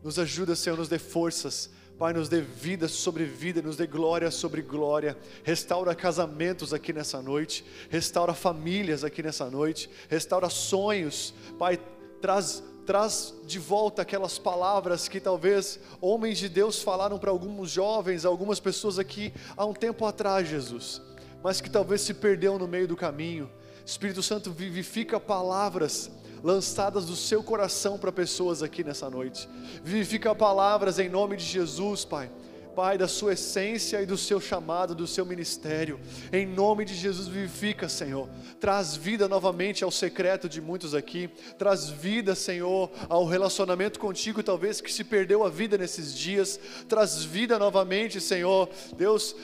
[0.02, 4.28] Nos ajuda, Senhor, nos dê forças, Pai, nos dê vida sobre vida, nos dê glória
[4.32, 5.16] sobre glória.
[5.44, 11.78] Restaura casamentos aqui nessa noite, restaura famílias aqui nessa noite, restaura sonhos, Pai,
[12.20, 18.24] traz traz de volta aquelas palavras que talvez homens de Deus falaram para alguns jovens,
[18.24, 21.02] algumas pessoas aqui há um tempo atrás, Jesus
[21.46, 23.48] mas que talvez se perdeu no meio do caminho.
[23.84, 26.10] Espírito Santo vivifica palavras
[26.42, 29.48] lançadas do seu coração para pessoas aqui nessa noite.
[29.80, 32.28] Vivifica palavras em nome de Jesus, Pai.
[32.74, 35.98] Pai, da sua essência e do seu chamado, do seu ministério.
[36.30, 38.28] Em nome de Jesus, vivifica, Senhor.
[38.60, 41.30] Traz vida novamente ao secreto de muitos aqui.
[41.56, 46.60] Traz vida, Senhor, ao relacionamento contigo, talvez que se perdeu a vida nesses dias.
[46.86, 48.68] Traz vida novamente, Senhor.
[48.94, 49.34] Deus,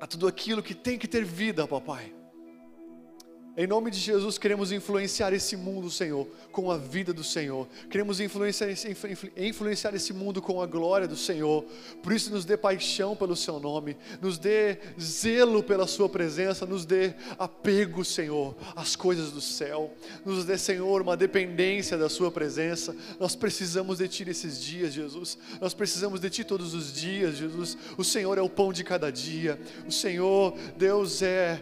[0.00, 2.19] a tudo aquilo que tem que ter vida, papai.
[3.56, 7.66] Em nome de Jesus, queremos influenciar esse mundo, Senhor, com a vida do Senhor.
[7.90, 8.68] Queremos influenciar,
[9.36, 11.64] influenciar esse mundo com a glória do Senhor.
[12.00, 16.84] Por isso, nos dê paixão pelo Seu nome, nos dê zelo pela Sua presença, nos
[16.84, 19.92] dê apego, Senhor, às coisas do céu.
[20.24, 22.94] Nos dê, Senhor, uma dependência da Sua presença.
[23.18, 25.36] Nós precisamos de Ti nesses dias, Jesus.
[25.60, 27.76] Nós precisamos de Ti todos os dias, Jesus.
[27.98, 29.58] O Senhor é o pão de cada dia.
[29.88, 31.60] O Senhor, Deus, é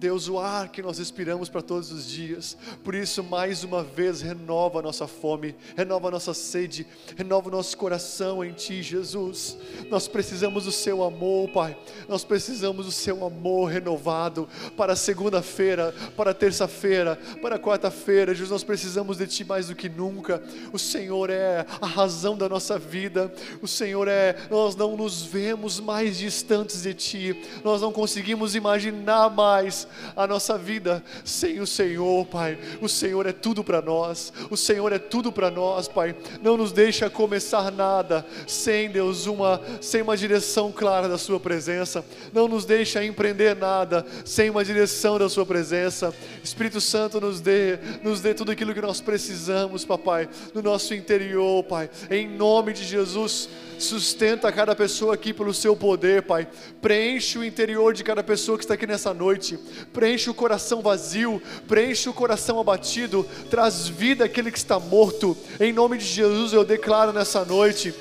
[0.00, 2.56] Deus, o ar que nós respiramos para todos os dias.
[2.82, 7.52] Por isso, mais uma vez, renova a nossa fome, renova a nossa sede, renova o
[7.52, 9.58] nosso coração em Ti, Jesus.
[9.90, 11.76] Nós precisamos do Seu amor, Pai.
[12.08, 18.32] Nós precisamos do Seu amor renovado para segunda-feira, para terça-feira, para quarta-feira.
[18.32, 20.42] Jesus, nós precisamos de Ti mais do que nunca.
[20.72, 23.30] O Senhor é a razão da nossa vida.
[23.60, 27.42] O Senhor é, nós não nos vemos mais distantes de Ti.
[27.62, 32.58] Nós não conseguimos imaginar mais a nossa vida sem o Senhor, Pai.
[32.80, 34.32] O Senhor é tudo para nós.
[34.50, 36.14] O Senhor é tudo para nós, Pai.
[36.42, 42.04] Não nos deixa começar nada sem Deus uma sem uma direção clara da sua presença.
[42.32, 46.14] Não nos deixa empreender nada sem uma direção da sua presença.
[46.42, 51.64] Espírito Santo nos dê, nos dê tudo aquilo que nós precisamos, papai, no nosso interior,
[51.64, 51.90] Pai.
[52.10, 56.46] Em nome de Jesus, sustenta cada pessoa aqui pelo seu poder, Pai.
[56.80, 59.58] Preenche o interior de cada pessoa que está aqui nessa noite.
[59.92, 65.36] Preenche o coração vazio, preenche o coração abatido, traz vida àquele que está morto.
[65.58, 67.94] Em nome de Jesus eu declaro nessa noite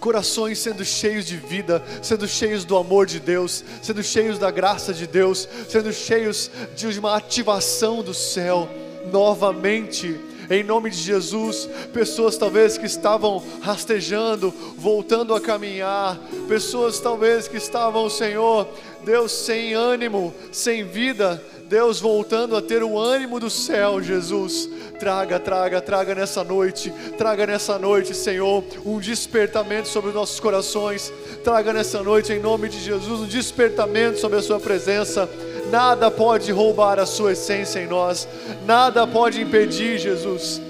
[0.00, 4.92] corações sendo cheios de vida, sendo cheios do amor de Deus, sendo cheios da graça
[4.92, 8.68] de Deus, sendo cheios de uma ativação do céu
[9.12, 10.18] novamente
[10.52, 11.68] em nome de Jesus.
[11.92, 18.68] Pessoas talvez que estavam rastejando, voltando a caminhar, pessoas talvez que estavam, Senhor,
[19.04, 24.68] Deus, sem ânimo, sem vida, Deus voltando a ter o ânimo do céu, Jesus.
[24.98, 31.12] Traga, traga, traga nessa noite, traga nessa noite, Senhor, um despertamento sobre os nossos corações.
[31.42, 35.28] Traga nessa noite, em nome de Jesus, um despertamento sobre a Sua presença
[35.72, 38.28] nada pode roubar a Sua essência em nós,
[38.66, 40.60] nada pode impedir, Jesus.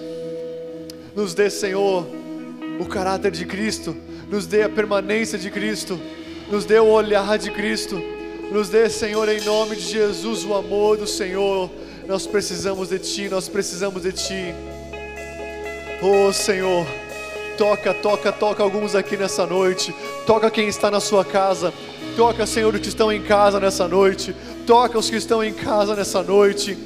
[1.12, 2.06] Nos dê, Senhor,
[2.78, 3.96] o caráter de Cristo,
[4.30, 6.00] nos dê a permanência de Cristo,
[6.48, 8.00] nos dê o olhar de Cristo,
[8.52, 11.68] nos dê, Senhor, em nome de Jesus, o amor do Senhor.
[12.06, 14.54] Nós precisamos de Ti, nós precisamos de Ti.
[16.00, 16.86] Oh Senhor,
[17.58, 19.92] toca, toca, toca alguns aqui nessa noite,
[20.26, 21.72] toca quem está na sua casa,
[22.16, 24.34] toca, Senhor, os que estão em casa nessa noite,
[24.66, 26.78] Toca os que estão em casa nessa noite.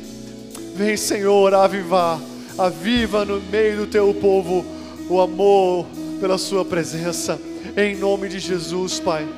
[0.75, 2.19] Vem, Senhor, avivar.
[2.57, 4.65] Aviva no meio do teu povo
[5.11, 5.87] o amor
[6.19, 7.39] pela Sua presença.
[7.77, 9.29] Em nome de Jesus, Pai.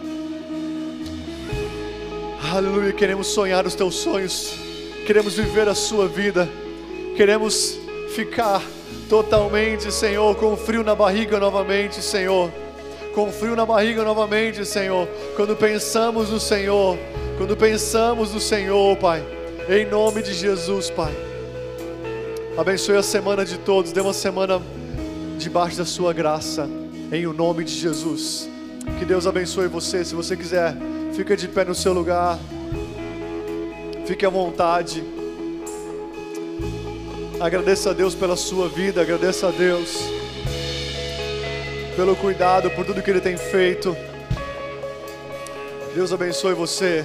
[2.52, 2.92] Aleluia.
[2.92, 4.54] Queremos sonhar os teus sonhos.
[5.04, 6.48] Queremos viver a Sua vida.
[7.16, 7.76] Queremos
[8.14, 8.62] ficar
[9.08, 12.52] totalmente, Senhor, com frio na barriga novamente, Senhor.
[13.12, 15.08] Com frio na barriga novamente, Senhor.
[15.34, 16.96] Quando pensamos no Senhor
[17.38, 19.24] quando pensamos no Senhor, Pai,
[19.68, 21.14] em nome de Jesus, Pai.
[22.56, 24.60] Abençoe a semana de todos, dê uma semana
[25.38, 26.68] debaixo da Sua graça,
[27.12, 28.50] em o nome de Jesus.
[28.98, 30.04] Que Deus abençoe você.
[30.04, 30.74] Se você quiser,
[31.14, 32.40] fica de pé no seu lugar,
[34.04, 35.04] fique à vontade.
[37.38, 39.96] Agradeça a Deus pela sua vida, agradeça a Deus
[41.94, 43.96] pelo cuidado, por tudo que Ele tem feito.
[45.94, 47.04] Deus abençoe você.